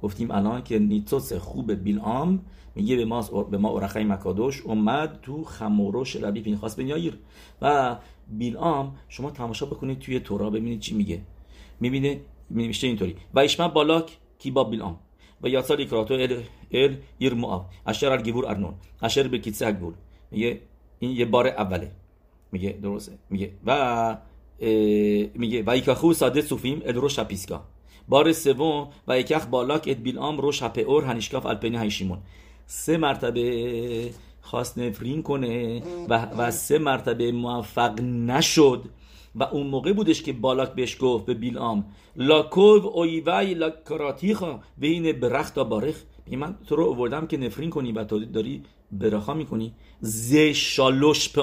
گفتیم 0.02 0.32
الان 0.32 0.64
که 0.64 0.80
نیتوس 0.80 1.34
خوب 1.34 1.72
بیلام 1.72 2.46
میگه 2.76 2.96
به 2.96 3.06
ما 3.06 3.22
به 3.44 3.58
ما 3.58 3.70
اورخای 3.70 4.04
مکادوش 4.04 4.62
اومد 4.62 5.20
تو 5.22 5.44
خموروش 5.44 6.16
ربی 6.16 6.42
پینخاس 6.42 6.76
بن 6.76 6.88
یایر. 6.88 7.20
و 7.62 7.98
بیلام 8.28 8.96
شما 9.10 9.32
تماشا 9.32 9.66
بکنید 9.66 10.00
توی 10.00 10.20
تورا 10.20 10.50
ببینید 10.50 10.80
چی 10.80 10.96
میگه. 10.96 11.22
می‌بینه 11.80 12.22
میشه 12.50 12.88
اینطوری. 12.88 13.16
و 13.34 13.40
ایشما 13.40 13.68
بالاک 13.68 14.18
کی 14.40 14.52
با 14.52 14.64
بیلام 14.64 15.00
و 15.44 15.48
یاسار 15.50 15.86
کراتو 15.86 16.14
ال 16.14 16.44
אל 16.72 16.96
עיר 17.18 17.34
מואב 17.34 17.66
אשר 17.86 18.22
על 18.22 18.46
גבול 18.46 18.74
ארנון. 19.02 19.28
אשר 19.28 19.38
בקצה 19.38 19.78
میگه 20.32 20.62
این 21.00 21.12
یه 21.12 21.26
بار 21.26 21.48
اوله. 21.48 21.92
میگه 22.52 22.80
درسته. 22.82 23.12
میگه 23.30 23.52
و 23.66 24.18
میگه 25.36 25.64
ויקחהו 25.64 26.14
שדה 26.14 26.42
צופים 26.42 26.82
אל 26.86 27.10
ראש 27.10 27.34
הפסגה 27.34 27.64
بار 28.10 28.32
سوم 28.32 28.88
ויקח 29.08 29.46
בלק 29.46 29.88
את 29.88 29.98
בלעם 29.98 30.38
ראש 30.38 30.52
הפעור 30.52 31.04
הנשקף 31.04 31.46
על 31.46 31.59
פני 31.59 31.78
הישימון 31.78 32.18
سه 32.66 32.98
مرتبه 32.98 34.10
خواست 34.42 34.78
نفرین 34.78 35.24
کنه 35.24 35.82
و, 36.10 36.28
و 36.38 36.52
سه 36.52 36.80
مرتبه 36.80 37.32
موفق 37.32 38.02
نشد 38.02 38.84
و 39.36 39.44
اون 39.44 39.68
موقع 39.68 39.94
بودش 39.94 40.24
که 40.24 40.34
بالاک 40.34 40.74
بهش 40.74 40.98
گفت 41.00 41.26
به 41.26 41.34
بیلام 41.34 41.86
لاکوو 42.16 42.88
اویوی 42.88 43.54
لاکراتیخا 43.54 44.54
و 44.54 44.86
این 44.86 45.12
برخت 45.12 45.60
بارخ. 45.60 45.96
من 46.32 46.56
تو 46.68 46.76
رو 46.76 46.84
اووردم 46.84 47.28
که 47.28 47.38
نفرین 47.38 47.70
کنی 47.70 47.92
و 47.92 48.04
تو 48.04 48.26
داری 48.26 48.64
برخا 48.92 49.34
می‌کنی. 49.34 49.74
ز 50.02 50.36
شالوش 50.36 51.30
په 51.30 51.42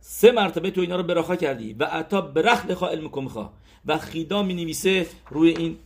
سه 0.00 0.32
مرتبه 0.32 0.70
تو 0.70 0.80
اینا 0.80 0.96
رو 0.96 1.02
براخا 1.02 1.36
کردی 1.36 1.72
و 1.72 1.84
عطا 1.84 2.20
برخ 2.20 2.66
لخا 2.66 2.88
علم 2.88 3.08
کمخا 3.08 3.50
و 3.86 3.98
خیدا 3.98 4.42
می 4.42 4.54
نویسه 4.54 5.06
روی 5.30 5.50
این 5.50 5.76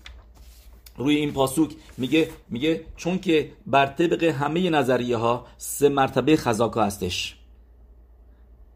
روی 0.96 1.16
این 1.16 1.32
پاسوک. 1.32 1.70
میگه 1.98 2.30
میگه 2.48 2.84
چون 2.96 3.18
که 3.18 3.52
بر 3.66 3.86
طبق 3.86 4.22
همه 4.24 4.70
نظریه 4.70 5.16
ها 5.16 5.46
سه 5.56 5.88
مرتبه 5.88 6.36
خزاکا 6.36 6.84
هستش. 6.84 7.36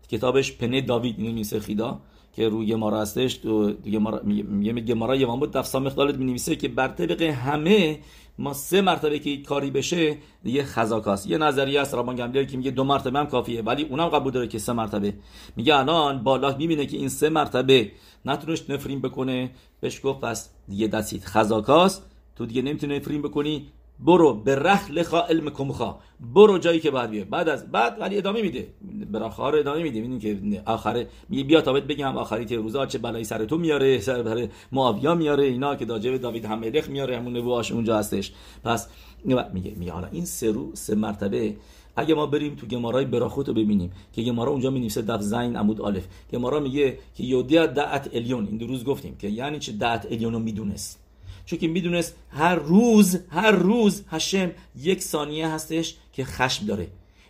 کتابش 0.08 0.52
پنه 0.52 0.80
داوید 0.80 1.14
اینو 1.18 1.32
میسه 1.32 1.60
خیدا. 1.60 2.00
که 2.32 2.48
روی 2.48 2.66
گمارا 2.66 3.00
هستش 3.00 3.34
تو 3.34 3.72
گمارا 3.72 4.20
میگه 4.22 4.72
گمارا 4.72 5.16
یوان 5.16 5.40
بود 5.40 5.52
دفسا 5.52 5.80
می 5.80 6.24
نویسه 6.24 6.56
که 6.56 6.68
بر 6.68 6.88
طبق 6.88 7.22
همه 7.22 7.98
ما 8.38 8.52
سه 8.52 8.80
مرتبه 8.80 9.18
که 9.18 9.36
کاری 9.36 9.70
بشه 9.70 10.16
دیگه 10.42 10.64
خزاکاست. 10.64 11.30
یه 11.30 11.38
نظریه 11.38 11.80
است 11.80 11.94
رابان 11.94 12.16
گملیاری 12.16 12.46
که 12.46 12.56
میگه 12.56 12.70
دو 12.70 12.84
مرتبه 12.84 13.18
هم 13.18 13.26
کافیه 13.26 13.62
ولی 13.62 13.82
اونم 13.82 14.08
قبول 14.08 14.32
داره 14.32 14.48
که 14.48 14.58
سه 14.58 14.72
مرتبه. 14.72 15.14
میگه 15.56 15.76
الان 15.76 16.22
بالا 16.22 16.56
می‌بینه 16.56 16.86
که 16.86 16.96
این 16.96 17.08
سه 17.08 17.28
مرتبه 17.28 17.92
نتونش 18.24 18.70
نفرین 18.70 19.00
بکنه. 19.00 19.50
بهش 19.80 20.00
گفت 20.04 20.20
پس 20.20 20.50
دیگه 20.68 20.86
دستید 20.86 21.24
خزاکاست. 21.24 22.10
تو 22.36 22.46
دیگه 22.46 22.62
نمی‌تونی 22.62 22.98
نفرین 22.98 23.22
بکنی. 23.22 23.68
برو 24.00 24.34
به 24.34 24.54
رخ 24.54 24.90
لخا 24.90 25.20
علم 25.20 25.50
کمخا. 25.50 25.98
برو 26.34 26.58
جایی 26.58 26.80
که 26.80 26.90
بعد 26.90 27.10
بیه 27.10 27.24
بعد 27.24 27.48
از 27.48 27.72
بعد 27.72 27.96
ولی 28.00 28.18
ادامه 28.18 28.42
میده. 28.42 28.68
براخار 29.12 29.56
ادامه 29.56 29.82
میده. 29.82 30.00
می‌دونی 30.00 30.20
که 30.20 30.62
آخره 30.66 31.08
میگه 31.28 31.44
بیا 31.44 31.60
تا 31.60 31.72
بگم 31.72 32.16
آخری 32.16 32.56
روزا 32.56 32.86
چه 32.86 32.98
بلایی 32.98 33.24
سر 33.24 33.44
تو 33.44 33.58
میاره 33.58 34.00
سر 34.00 34.22
بر 34.22 34.48
معاویا 34.72 35.14
میاره 35.14 35.44
اینا 35.44 35.76
که 35.76 35.84
داجب 35.84 36.16
داوید 36.16 36.44
هملخ 36.44 36.88
میاره 36.88 37.16
همون 37.16 37.36
نبوهاش 37.36 37.72
اونجا 37.72 37.98
هستش. 37.98 38.32
پس 38.64 38.88
میگه 39.24 39.72
میگه 39.76 39.92
حالا 39.92 40.08
این 40.12 40.24
سه 40.24 40.52
رو 40.52 40.70
سه 40.74 40.94
مرتبه 40.94 41.56
اگه 41.96 42.14
ما 42.14 42.26
بریم 42.26 42.54
تو 42.54 42.66
گمارای 42.66 43.04
براخوت 43.04 43.48
رو 43.48 43.54
ببینیم 43.54 43.90
که 44.12 44.22
گمارا 44.22 44.52
اونجا 44.52 44.70
می 44.70 44.80
نویسه 44.80 45.02
دف 45.02 45.20
زین 45.20 45.56
عمود 45.56 45.80
الف 45.80 46.06
گمارا 46.32 46.60
میگه 46.60 46.98
که 47.14 47.24
یودیا 47.24 47.66
دعت 47.66 48.10
الیون 48.12 48.46
این 48.46 48.56
دو 48.56 48.66
روز 48.66 48.84
گفتیم 48.84 49.16
که 49.16 49.28
یعنی 49.28 49.58
چه 49.58 49.72
دعت 49.72 50.06
الیون 50.10 50.32
رو 50.32 50.38
می‌دونست. 50.38 51.07
چون 51.48 51.58
که 51.58 51.68
می‌دونست 51.68 52.16
هر 52.30 52.54
روز 52.54 53.18
هر 53.30 53.50
روز 53.50 54.04
هشم 54.08 54.50
یک 54.76 55.02
ثانیه 55.02 55.48
هستش 55.48 55.96
که 56.12 56.24
خشم 56.24 56.66
داره. 56.66 56.88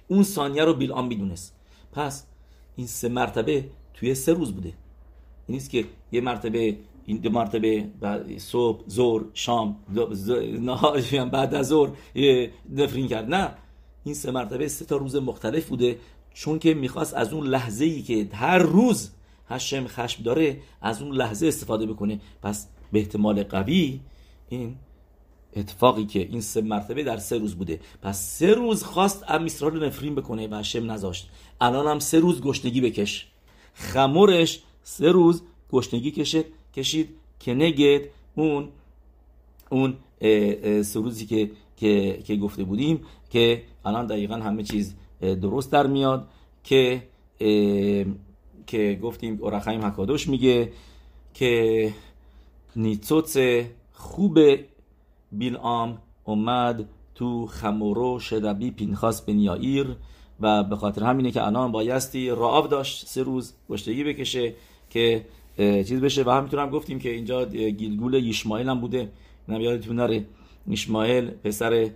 اون 0.09 0.23
ثانیه 0.23 0.65
رو 0.65 0.75
بیلام 0.75 1.07
می‌دونست. 1.07 1.55
پس 1.93 2.27
این 2.77 2.87
سه 2.87 3.09
مرتبه 3.09 3.65
توی 3.95 4.15
سه 4.15 4.33
روز 4.33 4.55
بوده. 4.55 4.69
این 4.69 4.75
نیست 5.49 5.71
که 5.71 5.85
یه 6.13 6.21
مرتبه 6.21 6.77
این 7.07 7.17
دو 7.17 7.31
مرتبه 7.31 7.89
بعد 8.01 8.39
صبح 8.39 8.85
زور 8.87 9.25
شام 9.35 9.77
نهار 10.61 11.01
بعد 11.33 11.55
از 11.55 11.67
ظهر 11.69 11.91
نفرین 12.71 13.09
کرد. 13.09 13.35
نه. 13.35 13.55
این 14.05 14.15
سه 14.15 14.31
مرتبه 14.31 14.69
سه 14.69 14.85
تا 14.85 14.97
روز 14.97 15.17
مختلف 15.17 15.69
بوده. 15.69 15.99
چون 16.35 16.59
که 16.59 16.75
می‌خواست 16.75 17.15
از 17.15 17.33
اون 17.33 17.47
لحظه 17.47 17.85
ای 17.85 18.03
که 18.03 18.29
هر 18.33 18.59
روز 18.59 19.11
هشم 19.49 19.87
خشم 19.87 20.23
داره 20.23 20.61
از 20.81 21.03
اون 21.03 21.17
لحظه 21.17 21.47
استفاده 21.47 21.87
بکنه. 21.87 22.21
پس 22.43 22.69
به 22.93 22.99
احتمال 22.99 23.43
قوی 23.43 24.01
این 24.49 24.77
اتفاقی 25.57 26.05
که 26.07 26.19
این 26.19 26.41
سه 26.41 26.61
مرتبه 26.61 27.03
در 27.03 27.17
سه 27.17 27.39
روز 27.39 27.55
بوده. 27.55 27.81
پس 28.03 28.21
سه 28.21 28.55
روز 28.55 28.83
خواست 28.83 29.25
امیسرا 29.29 29.69
رو 29.69 29.85
نفرین 29.85 30.15
بکنه 30.15 30.49
و 30.49 30.55
هشم 30.55 30.91
نذاشت. 30.91 31.31
الان 31.61 31.87
هم 31.87 31.99
سه 31.99 32.19
روز 32.19 32.41
گشنگی 32.41 32.81
بکش. 32.81 33.27
خمورش 33.75 34.61
سه 34.83 35.09
روز 35.11 35.43
گشنگی 35.73 36.11
کشید 36.11 36.47
کشید. 36.75 37.09
که 37.41 37.55
نگد 37.55 38.03
اون 38.35 38.69
اون 39.71 39.97
سه 40.83 41.01
روزی 41.01 41.27
که 41.27 41.51
که, 41.77 42.23
که 42.25 42.37
گفته 42.37 42.65
بودیم 42.65 43.01
که 43.31 43.63
الان 43.85 44.07
دقیقا 44.07 44.35
همه 44.35 44.63
چیز 44.63 44.95
درست 45.21 45.73
در 45.73 45.87
میاد. 45.87 46.29
که 46.65 47.03
که 48.67 48.99
گفتیم 49.03 49.39
اورخایم 49.41 49.85
حکادوش 49.85 50.29
میگه. 50.29 50.73
که 51.35 51.93
نیتوت 52.77 53.39
خوب 53.93 54.39
بیلام 55.33 55.99
اومد 56.25 56.89
تو 57.15 57.47
خمورو 57.47 58.19
شدبی 58.19 58.71
پینخاس 58.71 59.23
بن 59.23 59.39
یائیر 59.39 59.97
و 60.41 60.65
به 60.65 60.77
خاطر 60.77 61.05
همینه 61.05 61.31
که 61.31 61.47
الان 61.47 61.73
بایستی 61.73 62.31
رعاب 62.31 62.69
داشت 62.69 63.07
سه 63.07 63.23
روز 63.23 63.53
گشتگی 63.71 64.05
بکشه 64.05 64.55
که 64.91 65.25
چیز 65.59 66.01
بشه 66.01 66.23
و 66.23 66.31
همینطور 66.31 66.61
هم 66.61 66.71
گفتیم 66.71 66.99
که 66.99 67.11
اینجا 67.11 67.45
گیلگول 67.47 68.15
یشمایل 68.15 68.69
هم 68.69 68.81
بوده 68.81 69.11
اینم 69.49 69.61
یادتون 69.61 69.97
نره 69.97 70.25
یشمایل 70.69 71.31
پسر 71.31 71.91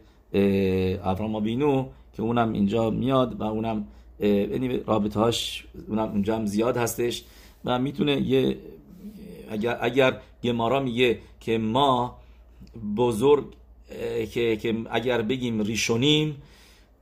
ابراهام 1.04 1.40
بینو 1.40 1.86
که 2.16 2.22
اونم 2.22 2.52
اینجا 2.52 2.90
میاد 2.90 3.40
و 3.40 3.42
اونم 3.42 3.84
رابطه 4.86 5.20
هاش 5.20 5.64
اونم 5.88 6.08
اونجا 6.08 6.36
هم 6.36 6.46
زیاد 6.46 6.76
هستش 6.76 7.24
و 7.64 7.78
می‌تونه 7.78 8.20
یه 8.20 8.56
اگر 9.50 9.78
اگر 9.80 10.20
گمارا 10.44 10.80
میگه 10.80 11.18
که 11.40 11.58
ما 11.58 12.16
بزرگ 12.96 13.44
که, 14.32 14.56
که 14.56 14.76
اگر 14.90 15.22
بگیم 15.22 15.62
ریشونیم 15.62 16.42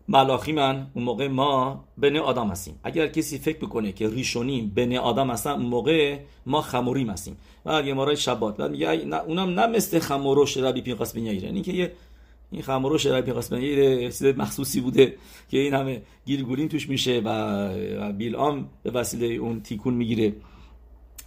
ملاخی 0.09 0.52
من 0.52 0.87
اون 0.94 1.04
موقع 1.04 1.28
ما 1.28 1.85
بین 1.99 2.16
آدم 2.16 2.49
هستیم. 2.49 2.80
اگر 2.85 3.06
کسی 3.06 3.38
فکر 3.38 3.59
بکنه 3.59 3.92
که 3.92 4.09
ریشونیم 4.09 4.73
بین 4.75 4.97
آدم 4.97 5.30
هستن 5.30 5.50
اون 5.50 5.66
موقع 5.66 6.18
ما 6.47 6.62
خموریم 6.62 7.11
هستیم. 7.11 7.37
و 7.64 7.70
اگه 7.70 7.94
مارای 7.94 8.16
شبات 8.16 8.56
بعد 8.56 8.70
میگه 8.70 8.88
اونم 9.26 9.61
نه 9.61 9.66
مثل 9.66 9.99
خمورو 9.99 10.47
شربی 10.47 10.80
پینقاس 10.80 11.14
بین 11.14 11.26
یعنی 11.26 11.62
که 11.62 11.73
یه 11.73 11.92
این 12.52 12.62
خمورو 12.62 12.99
شربی 12.99 13.23
پینقاس 13.23 13.52
بین 13.52 13.62
یه 13.62 14.35
مخصوصی 14.38 14.80
بوده 14.80 15.14
که 15.50 15.59
این 15.59 15.75
همه 15.75 16.02
گیرگولین 16.26 16.68
توش 16.68 16.88
میشه 16.88 17.23
و 17.25 18.12
بیلام 18.12 18.68
به 18.82 18.90
وسیله 18.90 19.26
اون 19.26 19.61
تیکون 19.61 19.94
می‌گیره. 19.94 20.32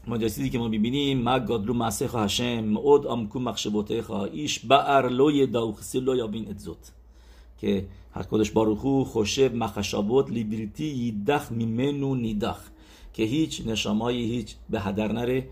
مجسدی 0.07 0.49
که 0.49 0.59
ما 0.59 0.67
می‌بینیم 0.67 1.21
ما 1.21 1.39
گادلو 1.39 1.73
مسیح 1.73 2.17
هشم 2.17 2.59
مود 2.59 3.07
امکو 3.07 3.39
مخشبوته 3.39 4.11
ایش 4.11 4.59
بر 4.59 5.09
لوی 5.09 5.47
داوخسی 5.47 5.99
لو 5.99 6.15
یا 6.15 6.27
بین 6.27 6.49
ادزوت. 6.49 6.91
که 7.57 7.85
لیبریتی 10.29 10.85
یدخ 10.85 11.51
میمنو 11.51 12.15
نیدخ. 12.15 12.69
که 13.13 13.23
هیچ 13.23 13.61
نشامایی 13.65 14.23
هیچ 14.31 14.55
به 14.69 14.79
هدر 14.79 15.11
نره. 15.11 15.49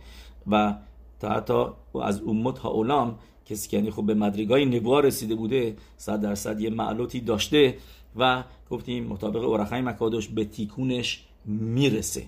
و 0.47 0.75
تا 1.19 1.29
حتی 1.29 1.65
از 2.01 2.21
امت 2.21 2.57
ها 2.57 2.69
اولام 2.69 3.19
کسی 3.45 3.69
که 3.69 3.77
یعنی 3.77 3.91
خب 3.91 4.05
به 4.05 4.13
مدرگای 4.13 4.65
نبوه 4.65 5.01
رسیده 5.01 5.35
بوده 5.35 5.75
صد 5.97 6.21
درصد 6.21 6.61
یه 6.61 6.69
معلوتی 6.69 7.19
داشته. 7.19 7.77
و 8.15 8.43
گفتیم 8.69 9.07
مطابق 9.07 9.43
اورخای 9.43 9.81
مکادوش 9.81 10.27
به 10.27 10.45
تیکونش 10.45 11.25
می‌رسه. 11.45 12.23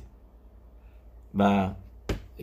و 1.35 1.69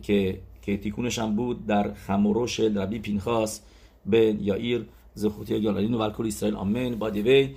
که 0.02 0.40
که 0.62 0.76
تیکونش 0.76 1.18
هم 1.18 1.36
بود 1.36 1.66
در 1.66 1.94
خموروش 1.94 2.60
ربی 2.60 2.98
پینخاس 2.98 3.60
به 4.06 4.36
یائیر 4.40 4.86
زخوتی 5.14 5.60
گالالین 5.62 5.94
و 5.94 6.00
الکل 6.00 6.26
اسرائیل. 6.26 6.56
آمین. 6.56 6.94
با 6.94 7.10
دیوی 7.10 7.48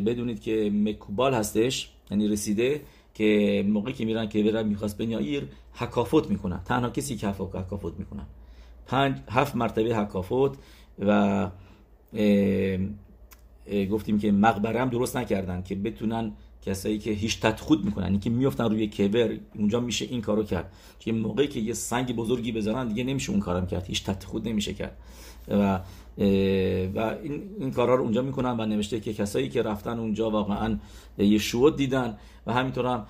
بدونید 0.00 0.40
که 0.40 0.70
مکوبال 0.74 1.34
هستش 1.34 1.90
یعنی 2.10 2.28
رسیده 2.28 2.80
که 3.14 3.64
موقعی 3.68 3.92
که 3.92 4.04
میرن 4.04 4.28
که 4.28 4.42
برن 4.42 4.66
می‌خواست 4.66 4.98
بن 4.98 5.10
یائیر 5.10 5.48
حکافوت 5.72 6.30
می‌کنن. 6.30 6.60
تنها 6.64 6.90
کسی 6.90 7.16
که 7.16 7.28
حکافوت 7.28 7.94
می‌کنن. 7.98 8.26
پنج 8.86 9.16
هفت 9.30 9.56
مرتبه 9.56 9.96
حکافوت 9.96 10.56
و 10.98 11.50
گفتیم 13.90 14.18
که 14.18 14.32
مقبره 14.32 14.80
هم 14.80 14.88
درست 14.88 15.16
نکردن 15.16 15.62
که 15.62 15.74
بتونن 15.74 16.32
کسایی 16.68 16.98
که 16.98 17.10
هیچ 17.10 17.40
تدخود 17.40 17.84
می‌کنن 17.84 18.06
این 18.06 18.20
که 18.20 18.30
میفتن 18.30 18.64
روی 18.64 18.86
کبر 18.86 19.36
اونجا 19.54 19.80
میشه 19.80 20.04
این 20.04 20.20
کارو 20.20 20.42
کرد. 20.42 20.72
که 21.00 21.12
موقعی 21.12 21.48
که 21.48 21.60
یه 21.60 21.72
سنگ 21.72 22.16
بزرگی 22.16 22.52
بزنن 22.52 22.88
دیگه 22.88 23.04
نمیشه 23.04 23.30
اون 23.30 23.40
کارم 23.40 23.66
کرد. 23.66 23.86
هیچ 23.86 24.04
تدخود 24.04 24.48
نمیشه 24.48 24.74
کرد. 24.74 24.96
و 25.48 25.80
و 26.94 27.16
این, 27.22 27.42
این 27.58 27.70
کارا 27.70 27.94
رو 27.94 28.02
اونجا 28.02 28.22
می‌کنن 28.22 28.60
و 28.60 28.66
نوشته 28.66 29.00
که 29.00 29.14
کسایی 29.14 29.48
که 29.48 29.62
رفتن 29.62 29.98
اونجا 29.98 30.30
واقعا 30.30 30.78
یشوع 31.18 31.76
دیدن 31.76 32.18
و 32.46 32.52
همینطور 32.52 32.86
هم 32.86 33.06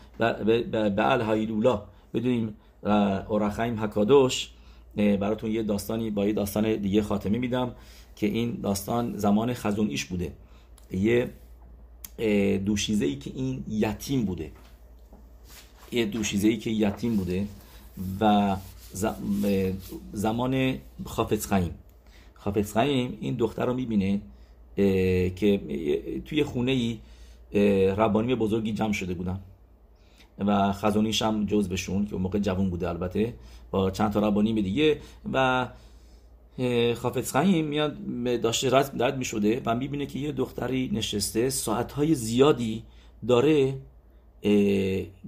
به 0.70 1.10
الهایلولا 1.10 1.82
بدونیم 2.14 2.54
اورخایم 3.28 3.80
حکادوش 3.80 4.50
براتون 4.96 5.50
یه 5.50 5.62
داستانی 5.62 6.10
با 6.10 6.26
یه 6.26 6.32
داستان 6.32 6.76
دیگه 6.76 7.02
خاتمه 7.02 7.38
میدم 7.38 7.74
که 8.16 8.26
این 8.26 8.60
داستان 8.62 9.16
زمان 9.16 9.54
خزون 9.54 9.88
ایش 9.88 10.04
بوده. 10.04 10.32
یه 10.92 11.30
دوشیزه 12.64 13.04
ای 13.06 13.16
که 13.16 13.30
این 13.34 13.64
یتیم 13.68 14.24
بوده. 14.24 14.52
یه 15.92 16.06
دوشیزه 16.06 16.48
ای 16.48 16.56
که 16.56 16.70
یتیم 16.70 17.16
بوده 17.16 17.46
و 18.20 18.56
زمان 20.12 20.78
خافت 21.04 21.46
خیم. 21.46 21.74
خافت 22.34 22.72
خیم 22.72 23.18
این 23.20 23.34
دختر 23.34 23.66
رو 23.66 23.74
می‌بینه 23.74 24.20
که 25.36 25.60
توی 26.24 26.44
خونه 26.44 26.72
ای 26.72 26.98
ربانی 27.94 28.34
بزرگی 28.34 28.72
جمع 28.72 28.92
شده 28.92 29.14
بودن. 29.14 29.40
و 30.38 30.72
خزونیش 30.72 31.22
هم 31.22 31.46
جز 31.46 31.68
بشون 31.68 32.06
که 32.06 32.12
اون 32.12 32.22
موقع 32.22 32.38
جوان 32.38 32.70
بوده 32.70 32.88
البته 32.88 33.34
با 33.70 33.90
چند 33.90 34.12
تا 34.12 34.28
ربانی 34.28 34.62
دیگه 34.62 35.00
و 35.32 35.68
خافت 36.94 37.36
خیم 37.36 37.66
میاد 37.66 37.96
داشته 38.40 38.70
رد, 38.70 39.02
رد 39.02 39.18
می 39.18 39.24
شده 39.24 39.62
و 39.66 39.74
می‌بینه 39.74 40.06
که 40.06 40.18
یه 40.18 40.32
دختری 40.32 40.90
نشسته 40.92 41.50
ساعتهای 41.50 42.14
زیادی 42.14 42.82
داره 43.28 43.74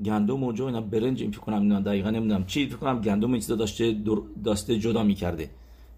گندم 0.04 0.44
و 0.44 0.52
جو 0.52 0.64
اینا 0.64 0.80
برنج 0.80 1.22
این 1.22 1.32
کنم 1.32 1.62
اینا 1.62 1.80
دقیقا 1.80 2.10
نمی‌دونم 2.10 2.46
چی 2.46 2.66
فکر 2.66 2.76
کنم 2.76 3.00
گندم 3.00 3.32
این 3.32 3.40
چیزا 3.40 3.54
داشته 3.54 3.96
داشته 4.44 4.78
جدا 4.78 5.02
می‌کرده. 5.02 5.50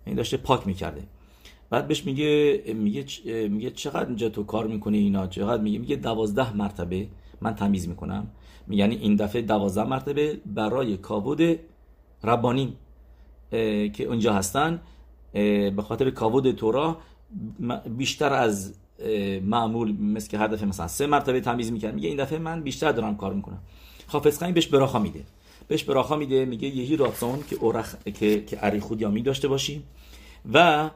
این 0.07 0.17
داشته 0.17 0.37
پاک 0.37 0.67
می‌کرده. 0.67 1.03
بعد 1.71 1.89
بهش 1.89 2.05
میگه 2.05 2.63
میگه 2.75 3.05
میگه 3.49 3.71
چقدر 3.71 4.07
اینجا 4.07 4.29
تو 4.29 4.43
کار 4.45 4.67
می‌کنی 4.67 4.99
اینا؟ 4.99 5.27
چقدر 5.27 5.63
میگه؟ 5.63 5.79
میگه 5.79 5.97
دوازده 5.97 6.57
مرتبه 6.57 7.09
من 7.41 7.55
تمیز 7.55 7.89
می‌کنم. 7.89 8.27
یعنی 8.71 8.95
این 8.95 9.17
دفعه 9.17 9.43
دوازده 9.43 9.85
مرتبه 9.85 10.41
برای 10.47 10.97
کابود 10.97 11.41
ربانی 12.25 12.77
که 13.93 14.05
اونجا 14.09 14.33
هستن. 14.33 14.81
به 15.33 15.83
خاطر 15.89 16.11
کاود 16.11 16.51
تورا 16.51 16.97
بیشتر 17.97 18.33
از 18.33 18.75
معمول 19.43 19.93
مثل 20.01 20.31
که 20.31 20.39
هر 20.39 20.47
دفعه 20.47 20.69
مثلا 20.69 20.89
سه 20.89 21.07
مرتبه 21.07 21.41
تمیز 21.41 21.73
می‌کرد. 21.73 21.95
میگه 21.95 22.09
این 22.09 22.17
دفعه 22.17 22.39
من 22.39 22.63
بیشتر 22.63 22.93
دارم 22.93 23.17
کار 23.17 23.35
می‌کنم. 23.35 23.59
حافظ 24.07 24.39
خانی 24.39 24.53
بهش 24.53 24.67
براخا 24.67 24.99
میده. 24.99 25.25
بهش 25.69 25.85
براخا 25.85 26.17
میده 26.17 26.45
میگه 26.45 26.69
یهی 26.69 26.97
راتون 26.97 27.39
که 27.51 27.57
اورخ 27.57 27.95
که 28.05 28.45
که 28.45 28.67
اری 28.67 28.81
خودیامی 28.81 29.23
داشته 29.23 29.49
باشی 29.49 29.83
و 30.53 30.91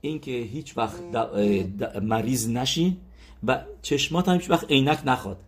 اینکه 0.00 0.30
هیچ 0.30 0.78
وقت 0.78 1.02
مریض 2.02 2.48
نشی 2.48 2.96
و 3.44 3.64
چشمات 3.82 4.28
هم 4.28 4.36
هیچ 4.36 4.50
وقت 4.50 4.70
عینک 4.70 4.98
نخواد. 5.06 5.38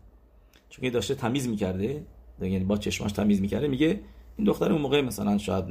چون 0.71 0.91
داشته 0.91 1.15
تمیز 1.15 1.49
می‌کرده 1.49 2.05
یعنی 2.41 2.59
با 2.59 2.77
چشماش 2.77 3.13
تمیز 3.13 3.41
می‌کرده 3.41 3.69
میگه 3.69 4.01
این 4.37 4.47
دختر 4.47 4.73
اون 4.73 4.81
موقع 4.81 5.01
مثلا 5.01 5.39
شاید 5.39 5.65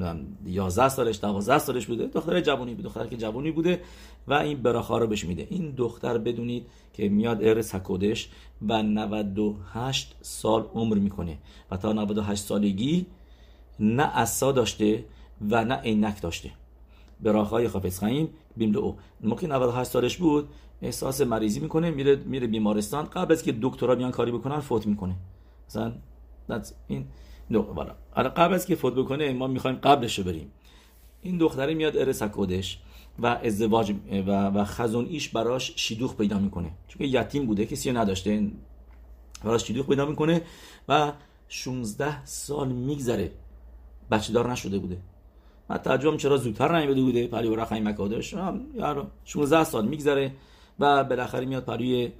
11 0.45 0.89
سالش 0.89 1.19
12 1.21 1.58
سالش 1.58 1.86
بوده. 1.86 2.08
دختر 2.08 2.41
جوانی 2.41 2.76
بود 2.76 2.86
دختر 2.86 3.08
که 3.08 3.17
جوانی 3.17 3.52
بوده 3.52 3.82
و 4.28 4.34
این 4.34 4.62
براخا 4.62 4.97
رو 4.97 5.08
بهش 5.08 5.26
میده. 5.26 5.47
این 5.50 5.74
دختر 5.78 6.17
بدونید 6.17 6.65
که 6.93 7.10
میاد 7.10 7.43
ارس 7.43 7.76
حکودش 7.76 8.30
و 8.67 8.84
98 8.84 10.15
سال 10.21 10.65
عمر 10.74 10.97
می‌کنه 10.97 11.38
و 11.71 11.78
تا 11.78 11.93
98 11.93 12.43
سالگی 12.43 13.06
نه 13.80 14.17
اصا 14.17 14.52
داشته 14.52 15.06
و 15.50 15.65
نه 15.65 15.76
عینک 15.76 16.21
داشته. 16.21 16.52
براخای 17.21 17.67
خافز 17.67 18.00
خیم 18.00 18.30
بیم 18.58 18.76
او. 18.76 18.97
موقع 19.24 19.47
98 19.47 19.91
سالش 19.91 20.17
بود 20.17 20.50
احساس 20.82 21.21
مریضی 21.21 21.60
می‌کنه 21.60 21.91
میره 21.91 22.15
میره 22.15 22.47
بیمارستان. 22.47 23.06
قبل 23.06 23.34
از 23.34 23.43
که 23.43 23.56
دکترا 23.62 23.95
بیان 23.95 24.12
کاری 24.12 24.32
بکنن 24.32 24.60
فوت 24.60 24.88
می‌کنه. 24.88 25.15
مثلا 25.69 25.93
این. 26.88 27.06
والا. 27.60 27.94
قبل 28.16 28.54
از 28.54 28.66
که 28.66 28.76
فوت 28.76 28.96
بکنه 28.96 29.34
ما 29.34 29.48
می‌خوایم 29.48 29.78
قبلش 29.78 30.20
رو 30.20 30.24
بریم. 30.26 30.52
این 31.22 31.38
دختره 31.38 31.74
میاد 31.74 31.98
ارس 31.98 32.24
کودش 32.24 32.80
و 33.20 33.28
ازدواج 33.28 33.94
و, 34.12 34.32
و 34.32 34.64
خزون 34.66 35.06
ایش 35.06 35.30
براش 35.30 35.74
شیدوخ 35.76 36.16
پیدا 36.16 36.40
می‌کنه. 36.40 36.72
چون 36.88 37.08
یتیم 37.08 37.46
بوده 37.46 37.66
کسی 37.66 37.92
نداشته. 37.92 38.52
براش 39.44 39.64
شیدوخ 39.64 39.88
پیدا 39.88 40.06
می‌کنه 40.06 40.42
و 40.90 41.12
16 41.48 42.26
سال 42.26 42.68
میگذره. 42.68 43.32
بچه 44.12 44.34
دار 44.34 44.52
نشده 44.52 44.80
بوده. 44.80 44.98
من 45.70 45.78
تعجبم 45.78 46.18
چرا 46.18 46.38
زودتر 46.38 46.80
نیومده 46.80 47.02
بوده 47.02 47.28
پری 47.28 47.48
و 47.48 47.56
رخای 47.56 47.80
مکادش. 47.80 48.36
16 49.26 49.64
سال 49.64 49.88
میگذره 49.88 50.32
و 50.80 51.04
بالاخره 51.04 51.46
میاد 51.46 51.64
پروی 51.64 52.12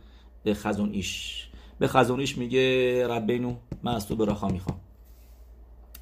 خزون 0.48 0.91
ایش. 0.91 1.48
به 1.80 1.88
خزون 1.88 2.20
ایش 2.20 2.38
میگه 2.38 3.08
ربینو 3.08 3.56
من 3.84 3.94
از 3.94 4.08
تو 4.08 4.15
براخا 4.15 4.48
می‌خوام. 4.48 4.81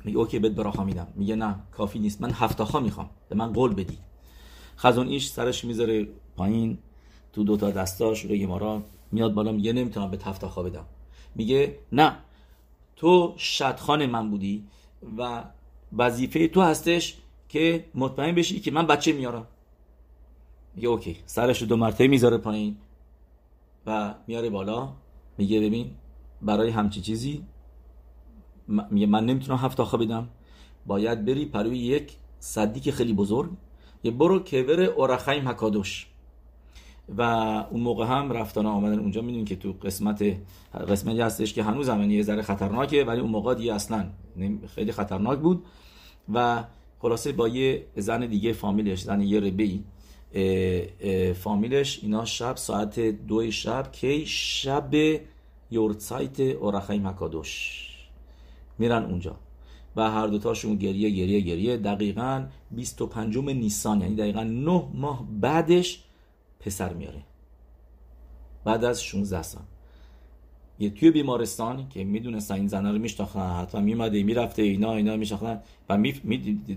میگه 0.05 0.17
اوکی 0.17 0.39
بهت 0.39 0.51
براخا 0.51 0.83
میدم. 0.83 1.07
میگه 1.15 1.35
نه 1.35 1.55
کافی 1.71 1.99
نیست. 1.99 2.21
من 2.21 2.31
هفتاخا 2.31 2.79
می‌خوام. 2.79 3.09
به 3.29 3.35
من 3.35 3.53
قول 3.53 3.73
بدی. 3.73 3.97
خزون 4.77 5.07
ایش 5.07 5.29
سرش 5.29 5.65
می‌ذاره 5.65 6.07
پایین 6.37 6.77
تو 7.33 7.43
دوتا 7.43 7.71
دستاش 7.71 8.25
روی 8.25 8.45
مارا 8.45 8.83
میاد 9.11 9.33
بالا 9.33 9.51
میگه 9.51 9.73
نمی‌تونم 9.73 10.11
به 10.11 10.19
هفتاخا 10.23 10.63
بدم. 10.63 10.85
میگه 11.35 11.79
نه 11.91 12.17
تو 12.95 13.33
شدخان 13.37 14.05
من 14.05 14.29
بودی 14.29 14.63
و 15.17 15.43
وظیفه 15.97 16.47
تو 16.47 16.61
هستش 16.61 17.17
که 17.49 17.85
مطمئن 17.95 18.35
بشی 18.35 18.59
که 18.59 18.71
من 18.71 18.87
بچه 18.87 19.13
میارم. 19.13 19.47
میگه 20.75 20.87
اوکی. 20.87 21.17
سرش 21.25 21.61
رو 21.61 21.67
دو 21.67 21.75
مرتبه 21.77 22.07
می‌ذاره 22.07 22.37
پایین 22.37 22.77
و 23.85 24.15
میاره 24.27 24.49
بالا. 24.49 24.93
میگه 25.37 25.59
ببین 25.59 25.91
برای 26.41 26.69
همچی 26.69 27.01
چیزی 27.01 27.43
میگه 28.91 29.07
من 29.07 29.25
نمی‌تونم 29.25 29.57
هفت 29.57 29.79
آخه 29.79 29.97
بدم. 29.97 30.27
باید 30.85 31.25
بری 31.25 31.45
پروی 31.45 31.77
یک 31.77 32.11
صدیک 32.39 32.91
خیلی 32.91 33.13
بزرگ. 33.13 33.49
یه 34.03 34.11
برو 34.11 34.39
کبر 34.39 34.81
اورخیم 34.81 35.47
حکادوش. 35.47 36.07
و 37.17 37.21
اون 37.71 37.81
موقع 37.81 38.05
هم 38.05 38.31
رفتن 38.31 38.65
آمدن 38.65 38.99
اونجا 38.99 39.21
می‌دونین 39.21 39.45
که 39.45 39.55
تو 39.55 39.73
قسمت 39.83 40.35
قسمتی 40.89 41.21
هستش 41.21 41.53
که 41.53 41.63
هنوز 41.63 41.89
هم 41.89 42.11
یه 42.11 42.23
ذره 42.23 42.41
خطرناکه 42.41 43.03
ولی 43.03 43.21
اون 43.21 43.29
موقع 43.29 43.55
دیگه 43.55 43.73
اصلا 43.73 44.09
خیلی 44.75 44.91
خطرناک 44.91 45.39
بود. 45.39 45.65
و 46.33 46.63
خلاصه 46.99 47.31
با 47.31 47.47
یه 47.47 47.85
زن 47.95 48.25
دیگه 48.25 48.53
فامیلش 48.53 49.01
زن 49.01 49.21
یه 49.21 49.39
ربی 49.39 49.83
فامیلش 51.33 51.99
اینا 52.01 52.25
شب 52.25 52.55
ساعت 52.55 52.99
دو 52.99 53.51
شب 53.51 53.91
کی 53.91 54.25
شب 54.25 54.89
یورتسایت 55.71 56.39
اورخای 56.39 56.99
مکادوش 56.99 57.88
میرن 58.79 59.03
اونجا. 59.03 59.35
و 59.95 60.11
هر 60.11 60.27
دوتاشون 60.27 60.75
گریه 60.75 61.09
گریه 61.09 61.39
گریه. 61.39 61.77
دقیقا 61.77 62.45
25 62.71 63.37
نیسان 63.37 64.01
یعنی 64.01 64.15
دقیقا 64.15 64.43
9 64.43 64.83
ماه 64.93 65.27
بعدش 65.41 66.03
پسر 66.59 66.93
میاره. 66.93 67.23
بعد 68.63 68.85
از 68.85 69.03
16 69.03 69.41
سال. 69.41 69.63
یه 70.79 70.89
توی 70.89 71.11
بیمارستان 71.11 71.89
که 71.89 72.03
می‌دونستن 72.03 72.55
این 72.55 72.67
زنه 72.67 72.91
رو 72.91 72.97
میشناختن 72.97 73.49
حتما 73.61 73.81
میمده 73.81 74.23
می‌رفته 74.23 74.61
اینا 74.61 74.93
اینا 74.93 75.17
میشناختن 75.17 75.61
و 75.89 75.97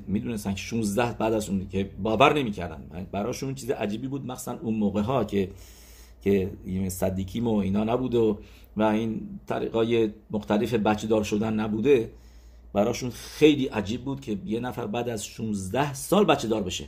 می‌دونستن 0.06 0.54
که 0.54 0.62
16 0.62 1.12
بعد 1.12 1.32
از 1.32 1.48
اون 1.48 1.68
که 1.68 1.90
باور 2.02 2.38
نمی‌کردن. 2.38 3.06
براشون 3.12 3.54
چیز 3.54 3.70
عجیبی 3.70 4.08
بود 4.08 4.26
مخصوصا 4.26 4.58
اون 4.62 4.74
موقع 4.74 5.00
ها 5.00 5.24
که 5.24 5.50
که 6.22 6.50
صدیکیم 6.88 7.46
و 7.46 7.56
اینا 7.56 7.84
نبود 7.84 8.14
و 8.14 8.38
و 8.76 8.82
این 8.82 9.20
طریقای 9.46 10.10
مختلف 10.30 10.74
بچه 10.74 11.06
دار 11.06 11.22
شدن 11.24 11.52
نبوده. 11.52 12.10
براشون 12.72 13.10
خیلی 13.10 13.66
عجیب 13.66 14.04
بود 14.04 14.20
که 14.20 14.38
یه 14.46 14.60
نفر 14.60 14.86
بعد 14.86 15.08
از 15.08 15.26
16 15.26 15.94
سال 15.94 16.24
بچه 16.24 16.48
دار 16.48 16.62
بشه. 16.62 16.84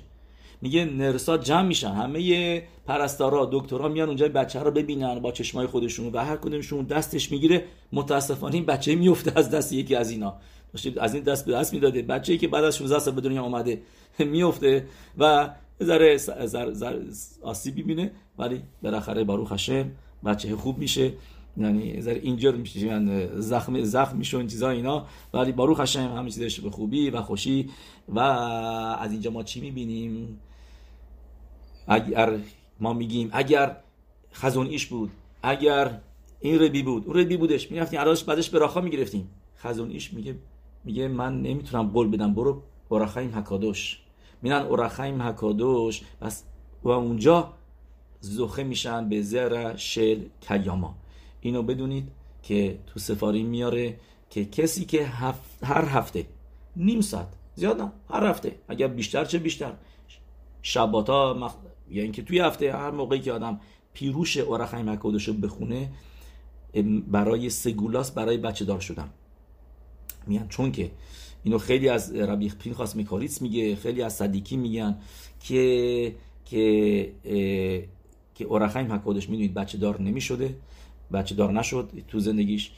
میگه 0.63 0.85
نرسا 0.85 1.39
جمع 1.39 1.69
میشن. 1.69 1.93
همه 1.93 2.63
پرستارا 2.87 3.49
دکترها 3.53 3.89
میان 3.89 4.09
اونجا 4.09 4.29
بچه 4.29 4.61
رو 4.61 4.71
ببینن 4.71 5.19
با 5.21 5.33
چشمای 5.33 5.67
خودشون 5.67 6.13
و 6.13 6.19
هر 6.19 6.37
کدومشون 6.37 6.85
دستش 6.85 7.33
می‌گیره. 7.33 7.65
متاسفانه 7.93 8.55
این 8.55 8.67
بچه 8.67 8.95
میفته 8.95 9.33
از 9.37 9.51
دست 9.51 9.73
یکی 9.73 9.95
از 9.95 10.11
اینا. 10.11 10.35
از 11.01 11.15
این 11.15 11.23
دست 11.23 11.47
به 11.47 11.53
دست 11.53 11.75
می‌داده. 11.75 12.03
بچه‌ای 12.03 12.39
که 12.39 12.49
بعد 12.49 12.65
از 12.65 12.77
16 12.77 12.99
سال 12.99 13.15
به 13.15 13.21
دنیا 13.21 13.43
اومده 13.43 13.83
میفته 14.19 14.87
و 15.19 15.51
ذره 15.83 16.19
آسیبی 17.43 17.83
بینه 17.83 18.13
ولی 18.39 18.63
بالاخره 18.83 19.25
باروخ 19.25 19.53
هشم 19.53 19.91
بچه 20.25 20.57
خوب 20.57 20.79
میشه. 20.79 21.13
یعنی 21.57 22.01
ذره 22.01 22.21
اینجور 22.23 22.55
میشه 22.55 22.81
یعنی 22.81 23.27
زخم 23.41 23.85
زخم 23.85 24.17
میشه 24.17 24.39
این 24.39 24.47
چیزا 24.47 24.71
اینا. 24.71 25.07
ولی 25.35 25.53
باروخ 25.53 25.81
هشم 25.81 26.17
همه 26.17 26.31
چیزش 26.31 26.61
به 26.61 26.71
خوبی 26.71 27.11
و 27.11 27.23
خوشی. 27.23 27.71
و 28.09 28.19
از 28.19 29.13
اینجا 29.13 29.31
ما 29.31 29.43
چی 29.43 29.61
می‌بینیم؟ 29.61 30.41
اگر 31.89 32.39
ما 32.81 32.93
میگیم 32.93 33.31
اگر 33.33 33.77
خزون 34.33 34.67
ایش 34.67 34.87
بود 34.87 35.11
اگر 35.43 36.01
این 36.41 36.59
ربی 36.59 36.83
بود 36.83 37.07
اون 37.07 37.17
ربی 37.17 37.37
بودش. 37.37 37.71
می‌رفتیم 37.71 38.01
عراش 38.01 38.25
بعدش 38.25 38.51
به 38.51 38.59
راخا 38.59 38.81
می‌گرفتیم. 38.81 39.31
خزون 39.59 39.91
ایش 39.91 40.13
میگه 40.13 40.37
میگه 40.85 41.09
من 41.09 41.43
نمی‌تونم 41.43 41.89
قول 41.89 42.09
بدم 42.09 42.35
برو 42.35 42.63
اورخایم 42.89 43.35
حکادوش 43.35 44.01
میرن 44.43 44.63
اورخایم 44.63 45.23
حکادوش 45.23 46.03
بس 46.23 46.45
و 46.83 46.89
اونجا 46.89 47.53
زخه 48.25 48.63
میشن 48.63 49.09
به 49.09 49.23
زر 49.23 49.77
شل 49.77 50.21
کیاما. 50.41 50.95
اینو 51.41 51.63
بدونید 51.63 52.09
که 52.43 52.79
تو 52.87 53.01
سفاری 53.01 53.43
میاره 53.43 53.97
که 54.31 54.45
کسی 54.45 54.85
که 54.85 55.07
هر 55.63 55.85
هفته 55.85 56.27
نیم 56.77 57.01
ساعت 57.01 57.29
زیاد 57.55 57.81
نه 57.81 57.93
هر 58.11 58.27
هفته 58.27 58.59
اگر 58.69 58.87
بیشتر 58.87 59.25
چه 59.25 59.39
بیشتر. 59.39 59.73
شبات 60.63 61.11
ها 61.11 61.35
مخ... 61.35 61.55
یعنی 61.89 62.01
اینکه 62.01 62.23
توی 62.23 62.39
هفته 62.39 62.73
هر 62.73 62.91
موقعی 62.91 63.21
که 63.21 63.33
آدم 63.33 63.61
پیروش 63.93 64.37
اورخای 64.37 64.83
مکودشو 64.83 65.33
بخونه 65.33 65.91
برای 67.09 67.51
سگولاس 67.51 68.11
برای 68.11 68.37
بچه 68.37 68.65
دار 68.65 68.81
شدن. 68.81 69.11
میان 70.27 70.49
چون 70.49 70.73
که 70.73 70.91
اینو 71.45 71.59
خیلی 71.59 71.89
از 71.89 72.15
ربیخ 72.15 72.57
پینخاس 72.57 72.97
میکاریتس 72.97 73.43
میگه 73.43 73.77
خیلی 73.77 74.03
از 74.03 74.13
صدیکی 74.13 74.57
میگن 74.57 74.99
که 75.41 76.15
که 76.45 77.13
که 78.35 78.45
اورخایم 78.45 78.93
حکودش 78.93 79.29
می‌دونید 79.29 79.55
بچه 79.55 79.79
دار 79.79 80.01
نمی‌شده 80.01 80.57
بچه 81.13 81.35
دار 81.35 81.53
نشد 81.53 81.91
تو 82.09 82.21
زندگیش 82.21 82.71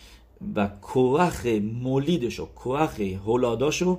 و 0.57 0.69
کوخ 0.69 1.47
مولیدشو 1.83 2.47
کوخ 2.47 3.01
هولاداشو 3.01 3.99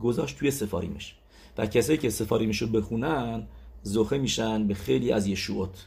گذاشت 0.00 0.38
توی 0.38 0.50
سفاریمش. 0.50 1.14
و 1.58 1.66
کسایی 1.66 1.98
که 1.98 2.10
سفاریمشو 2.10 2.66
بخونن 2.66 3.46
زخه 3.82 4.18
میشن 4.18 4.66
به 4.66 4.74
خیلی 4.74 5.12
از 5.12 5.26
یشوعات 5.26 5.86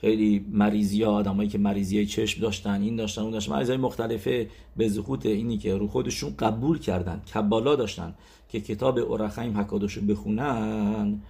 خیلی 0.00 0.46
مریضی 0.50 1.02
ها 1.02 1.12
آدمایی 1.12 1.48
که 1.48 1.58
مریضی 1.58 2.06
چشم 2.06 2.40
داشتن 2.40 2.82
این 2.82 2.96
داشتن 2.96 3.22
اون 3.22 3.30
داشتن. 3.30 3.52
مریضی 3.52 3.76
مختلفه 3.76 4.48
به 4.76 4.88
زخوت 4.88 5.26
اینی 5.26 5.58
که 5.58 5.76
رو 5.76 5.88
خودشون 5.88 6.34
قبول 6.38 6.78
کردن 6.78 7.22
کبالا 7.34 7.76
داشتن 7.76 8.14
که 8.48 8.60
کتاب 8.60 8.98
اورخایم 8.98 9.58
حکادوشو 9.58 10.00
بخونن 10.00 11.22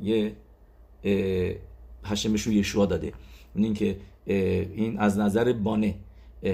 یه 0.00 0.36
هشمشون 2.04 2.52
یشوع 2.52 2.86
داده. 2.86 3.12
این 3.54 3.74
که 3.74 3.96
این 4.26 4.98
از 4.98 5.18
نظر 5.18 5.52
بانه. 5.52 5.94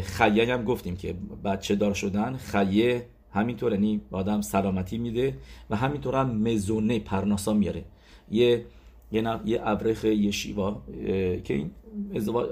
خیه 0.03 0.55
هم 0.55 0.65
گفتیم 0.65 0.97
که 0.97 1.15
بچه 1.45 1.75
دار 1.75 1.95
شدن 1.95 2.37
خیه 2.37 3.07
همینطور 3.33 3.73
یعنی 3.73 4.01
آدم 4.11 4.41
سلامتی 4.41 4.99
میده 4.99 5.37
و 5.71 5.77
همینطور 5.77 6.15
هم 6.15 6.37
مزونه 6.37 6.99
پرناسا 6.99 7.53
میاره. 7.55 7.85
یه 8.31 8.65
یه, 9.13 9.41
یه 9.45 9.61
ابرخ 9.65 10.05
یه 10.05 10.31
شیوا 10.31 10.83
که 11.45 11.55
این 11.55 11.71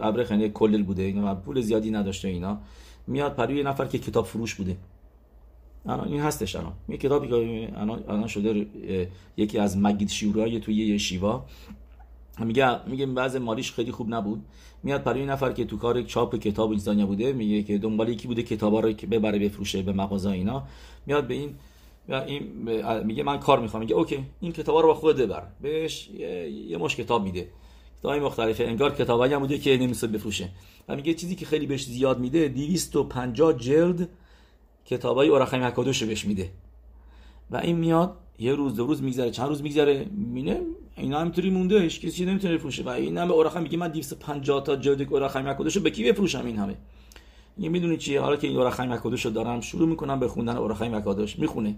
ابرخ 0.03 0.31
یعنی 0.31 0.49
کلل 0.49 0.83
بوده 0.83 1.03
اینا 1.03 1.35
پول 1.35 1.61
زیادی 1.61 1.91
نداشته 1.91 2.29
اینا. 2.29 2.59
میاد 3.07 3.35
پروی 3.35 3.57
یه 3.57 3.63
نفر 3.63 3.85
که 3.85 3.99
کتاب 3.99 4.25
فروش 4.27 4.55
بوده. 4.55 4.77
الان 5.87 6.09
این 6.09 6.21
هستش 6.21 6.57
الان. 6.57 6.73
یه 6.89 6.97
کتابی 6.97 7.29
که 7.29 7.69
الان 7.81 8.27
شده 8.27 8.67
یکی 9.37 9.59
از 9.59 9.79
مگید 9.79 10.09
شیورای 10.09 10.61
توی 10.61 10.75
یه 10.75 10.99
شیوا 10.99 11.47
میگه 12.45 12.89
میگه 12.89 13.07
بعض 13.07 13.37
مالیش 13.37 13.73
خیلی 13.73 13.93
خوب 13.93 14.15
نبود. 14.15 14.45
میاد 14.83 15.05
برای 15.05 15.21
این 15.21 15.31
نفر 15.31 15.53
که 15.53 15.65
تو 15.65 15.77
کار 15.77 16.03
چاپ 16.03 16.37
کتاب 16.37 16.71
اینجا 16.71 17.07
بوده 17.07 17.33
میگه 17.33 17.63
که 17.63 17.79
دنبال 17.79 18.09
یکی 18.09 18.29
بوده 18.29 18.43
کتابا 18.43 18.81
رو 18.81 18.93
ببره 18.93 19.39
بفروشه 19.39 19.83
به 19.83 19.93
مغازه 19.93 20.31
اینا. 20.31 20.63
میاد 21.07 21.27
به 21.27 21.35
این 21.35 21.55
این 22.09 22.43
میگه 23.05 23.23
من 23.23 23.39
کار 23.39 23.61
می‌خوام. 23.61 23.83
میگه 23.83 23.95
اوکی 23.95 24.25
این 24.41 24.53
کتابا 24.53 24.81
رو 24.81 24.89
با 24.89 24.95
خود 24.95 25.17
ببر. 25.17 25.43
بهش 25.61 26.09
یه, 26.69 26.79
مش 26.79 26.97
کتاب 26.97 27.25
میده. 27.25 27.49
کتابای 27.99 28.21
مختلفه. 28.21 28.65
انگار 28.65 28.95
کتابایی 28.95 29.33
هم 29.33 29.41
بوده 29.41 29.59
که 29.59 29.77
نمیشه 29.77 30.07
بفروشه. 30.07 30.49
و 30.89 30.97
میگه 30.97 31.15
چیزی 31.15 31.35
که 31.35 31.47
خیلی 31.47 31.67
بهش 31.67 31.85
زیاد 31.85 32.19
میده 32.19 32.49
250 32.49 33.53
جلد 33.53 34.09
کتابای 34.85 35.29
اورخیم 35.29 35.63
حکادوش 35.63 36.03
بهش 36.03 36.25
میده. 36.25 36.51
و 37.51 37.57
این 37.57 37.77
میاد 37.77 38.17
یه 38.39 38.55
روز 38.55 38.75
دو 38.75 38.87
روز 38.87 39.03
میگذره 39.03 39.31
چند 39.31 39.49
روز 39.49 39.63
میگذره؟ 39.63 40.07
مینه 40.17 40.61
اینا 40.99 41.21
همینطوری 41.21 41.51
مونده 41.51 41.81
هیچ 41.81 42.01
کسی 42.01 42.25
نمی‌تونه 42.25 42.55
بفروشه. 42.55 42.83
و 42.83 42.89
این 42.89 43.19
هم 43.19 43.29
به 43.29 43.35
اوراخم 43.35 43.63
میگه 43.63 43.79
من 43.79 43.89
250 43.89 44.65
تا 44.65 44.77
جلد 44.77 45.13
اوراخم 45.13 45.49
مکودشو 45.49 45.81
به 45.81 45.91
کی 45.91 46.05
بفروشم 46.05 46.47
این 46.47 46.57
همه. 46.57 46.75
یه 47.59 47.69
می‌دونی 47.69 47.97
چیه؟ 47.97 48.21
حالا 48.21 48.37
که 48.37 48.47
این 48.47 48.57
اوراخم 48.57 48.93
مکودشو 48.93 49.29
دارم 49.29 49.61
شروع 49.61 49.89
می‌کنم 49.89 50.21
به 50.21 50.29
خوندن 50.29 50.57
اوراخم 50.57 50.95
مکودش 50.95 51.39
می‌خونه. 51.39 51.77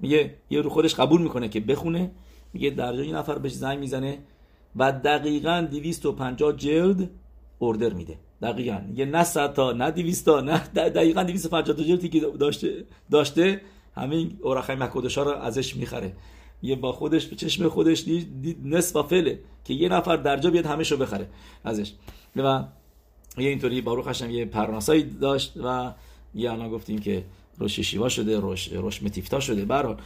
میگه 0.00 0.34
یه 0.50 0.60
رو 0.60 0.70
خودش 0.70 0.94
قبول 0.94 1.22
می‌کنه 1.22 1.48
که 1.48 1.60
بخونه. 1.60 2.10
میگه 2.52 2.70
در 2.70 2.96
جای 2.96 3.12
نفر 3.12 3.38
بهش 3.38 3.52
زنگ 3.52 3.78
می‌زنه 3.78 4.18
و 4.76 4.92
دقیقا 4.92 5.66
250 5.70 6.52
جلد 6.52 7.10
اوردر 7.58 7.92
میده. 7.92 8.18
دقیقا. 8.42 8.80
یه 8.94 9.04
نه 9.04 9.24
100 9.24 9.54
تا 9.54 9.72
نه 9.72 9.90
200 9.90 10.24
تا 10.24 10.40
نه 10.40 10.58
دقیقا 10.74 11.22
250 11.22 11.76
جلدی 11.76 12.08
که 12.08 12.20
داشته 12.20 12.84
داشته 13.10 13.60
همین 13.96 14.38
اورخای 14.42 14.76
مکودشا 14.76 15.22
رو 15.22 15.30
ازش 15.30 15.76
می‌خره. 15.76 16.12
یه 16.62 16.76
با 16.76 16.92
خودش 16.92 17.26
به 17.26 17.36
چشم 17.36 17.68
خودش 17.68 18.04
دید, 18.04 18.58
نصف 18.64 19.06
فله 19.06 19.38
که 19.64 19.74
یه 19.74 19.88
نفر 19.88 20.16
درجا 20.16 20.50
بیاد 20.50 20.66
همه 20.66 20.84
شو 20.84 20.96
بخره 20.96 21.28
ازش. 21.64 21.92
و 22.36 22.64
یه 23.38 23.48
اینطوری 23.48 23.80
باروخ 23.80 24.08
هشم 24.08 24.30
یه 24.30 24.44
پرناسایی 24.44 25.02
داشت 25.02 25.52
و 25.64 25.92
یه 26.34 26.52
الان 26.52 26.70
گفتیم 26.70 26.98
که 26.98 27.24
روش 27.58 27.80
شیوا 27.80 28.08
شده 28.08 28.40
روش, 28.40 28.68
روش 28.68 29.02
متیفتا 29.02 29.40
شده. 29.40 29.64
برحال 29.64 29.96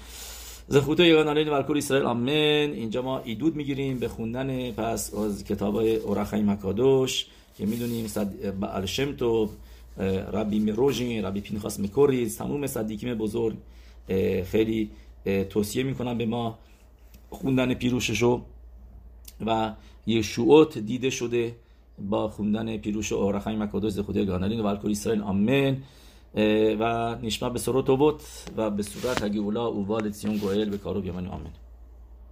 زخوتو 0.69 1.05
یگان 1.05 1.29
علیه 1.29 1.53
ورکور 1.53 1.77
اسرائیل. 1.77 2.07
آمین. 2.07 2.73
اینجا 2.73 3.03
ما 3.03 3.19
ایدود 3.19 3.57
می‌گیریم 3.57 3.99
به 3.99 4.09
خوندن 4.09 4.71
پس 4.71 5.15
از 5.15 5.45
کتاب 5.45 5.77
اورخای 5.77 6.43
مکادوش 6.43 7.27
که 7.59 7.67
می‌دونیم 7.67 8.07
صد... 8.07 8.33
الشمتو 8.63 9.49
ربی 10.33 10.59
مروژین 10.61 11.25
ربی 11.25 11.41
پینخاس 11.41 11.81
مکوریز 11.81 12.39
تموم 12.39 12.67
صدیکیم 12.67 13.15
بزرگ 13.15 13.57
خیلی 14.51 14.91
توصیه 15.25 15.83
می‌کنم 15.83 16.19
به 16.19 16.27
ما 16.27 16.59
خوندن 17.31 17.75
پیروششو 17.75 18.43
و 19.47 19.73
یشوعات 20.07 20.79
دیده 20.79 21.11
شده 21.11 21.57
با 21.99 22.29
خوندن 22.29 22.77
پیروش 22.77 23.13
اورخای 23.13 23.57
مکادوش 23.57 23.99
خدای 23.99 24.27
گانالین 24.27 24.61
و 24.61 24.67
الکل 24.67 24.91
اسرائیل. 24.91 25.23
آمین. 25.23 25.83
و 26.81 27.15
نشما 27.23 27.49
به 27.49 27.59
سرو 27.59 27.83
و 28.57 28.71
به 28.71 28.83
صورت 28.83 29.23
هگی 29.23 29.39
اولا 29.39 29.67
اووال 29.67 30.11
سیون 30.11 30.37
گوهل 30.37 30.71
به 30.71 30.79
کارو 30.79 31.01
بیامن 31.01 31.27
آمین. 31.27 31.53